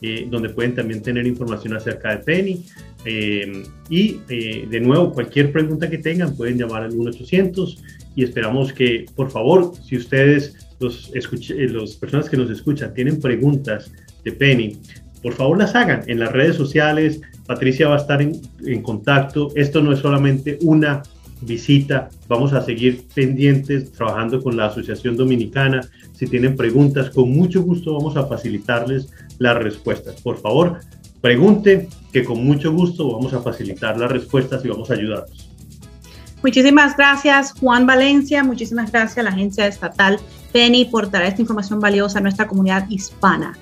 eh, 0.00 0.26
donde 0.30 0.48
pueden 0.48 0.74
también 0.74 1.02
tener 1.02 1.26
información 1.26 1.76
acerca 1.76 2.16
de 2.16 2.18
Penny. 2.18 2.64
Eh, 3.04 3.62
y 3.90 4.20
eh, 4.28 4.66
de 4.70 4.80
nuevo, 4.80 5.12
cualquier 5.12 5.52
pregunta 5.52 5.90
que 5.90 5.98
tengan 5.98 6.34
pueden 6.34 6.56
llamar 6.56 6.84
al 6.84 6.92
1-800 6.92 7.78
y 8.16 8.24
esperamos 8.24 8.72
que, 8.72 9.06
por 9.14 9.30
favor, 9.30 9.72
si 9.84 9.98
ustedes, 9.98 10.56
los, 10.80 11.12
los 11.48 11.96
personas 11.96 12.30
que 12.30 12.38
nos 12.38 12.50
escuchan, 12.50 12.94
tienen 12.94 13.20
preguntas 13.20 13.92
de 14.24 14.32
Penny, 14.32 14.78
por 15.22 15.34
favor 15.34 15.58
las 15.58 15.74
hagan 15.74 16.02
en 16.06 16.18
las 16.18 16.32
redes 16.32 16.56
sociales. 16.56 17.20
Patricia 17.46 17.88
va 17.88 17.96
a 17.96 17.98
estar 17.98 18.22
en, 18.22 18.82
contacto. 18.82 19.50
Esto 19.54 19.82
no 19.82 19.92
es 19.92 20.00
solamente 20.00 20.58
una 20.62 21.02
visita. 21.40 22.08
Vamos 22.28 22.52
a 22.52 22.62
seguir 22.62 23.04
pendientes 23.14 23.92
trabajando 23.92 24.42
con 24.42 24.56
la 24.56 24.66
Asociación 24.66 25.16
Dominicana. 25.16 25.80
Si 26.14 26.26
tienen 26.26 26.56
preguntas, 26.56 27.10
con 27.10 27.32
mucho 27.32 27.62
gusto 27.62 27.94
vamos 27.94 28.16
a 28.16 28.26
facilitarles 28.26 29.12
las 29.38 29.56
respuestas. 29.56 30.20
Por 30.20 30.38
favor, 30.38 30.80
pregunten, 31.20 31.88
que 32.12 32.24
con 32.24 32.44
mucho 32.44 32.72
gusto 32.72 33.10
vamos 33.10 33.32
a 33.32 33.40
facilitar 33.40 33.98
las 33.98 34.12
respuestas 34.12 34.64
y 34.64 34.68
vamos 34.68 34.90
a 34.90 34.94
ayudarlos. 34.94 35.48
Muchísimas 36.42 36.96
gracias, 36.96 37.52
Juan 37.52 37.86
Valencia. 37.86 38.42
Muchísimas 38.42 38.90
gracias 38.90 39.18
a 39.18 39.22
la 39.22 39.30
agencia 39.30 39.66
estatal 39.66 40.18
PENI 40.52 40.86
por 40.86 41.08
traer 41.08 41.28
esta 41.28 41.40
información 41.40 41.80
valiosa 41.80 42.18
a 42.18 42.22
nuestra 42.22 42.46
comunidad 42.46 42.88
hispana. 42.90 43.56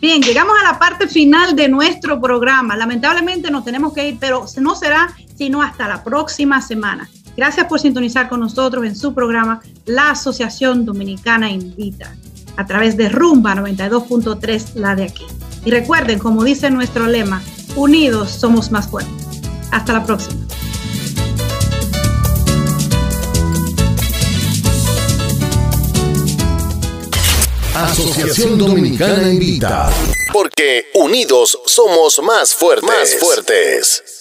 Bien, 0.00 0.22
llegamos 0.22 0.56
a 0.58 0.72
la 0.72 0.78
parte 0.78 1.06
final 1.08 1.54
de 1.54 1.68
nuestro 1.68 2.20
programa. 2.20 2.74
Lamentablemente 2.74 3.50
nos 3.50 3.64
tenemos 3.64 3.92
que 3.92 4.08
ir, 4.08 4.16
pero 4.18 4.46
no 4.58 4.74
será 4.74 5.14
sino 5.36 5.62
hasta 5.62 5.86
la 5.88 6.02
próxima 6.02 6.62
semana. 6.62 7.08
Gracias 7.36 7.66
por 7.66 7.80
sintonizar 7.80 8.28
con 8.28 8.40
nosotros 8.40 8.84
en 8.84 8.96
su 8.96 9.14
programa 9.14 9.60
La 9.84 10.10
Asociación 10.10 10.84
Dominicana 10.84 11.50
Invita 11.50 12.14
a 12.56 12.66
través 12.66 12.96
de 12.96 13.08
Rumba 13.08 13.54
92.3, 13.54 14.74
la 14.74 14.94
de 14.94 15.04
aquí. 15.04 15.24
Y 15.64 15.70
recuerden, 15.70 16.18
como 16.18 16.44
dice 16.44 16.70
nuestro 16.70 17.06
lema, 17.06 17.42
unidos 17.76 18.30
somos 18.30 18.70
más 18.70 18.88
fuertes. 18.88 19.42
Hasta 19.70 19.92
la 19.92 20.04
próxima. 20.04 20.40
Asociación 27.84 28.58
Dominicana 28.58 29.30
Invita. 29.30 29.90
Porque 30.32 30.90
unidos 30.94 31.58
somos 31.64 32.20
más 32.22 32.54
fuertes. 32.54 32.88
Más 32.88 33.14
fuertes. 33.16 34.19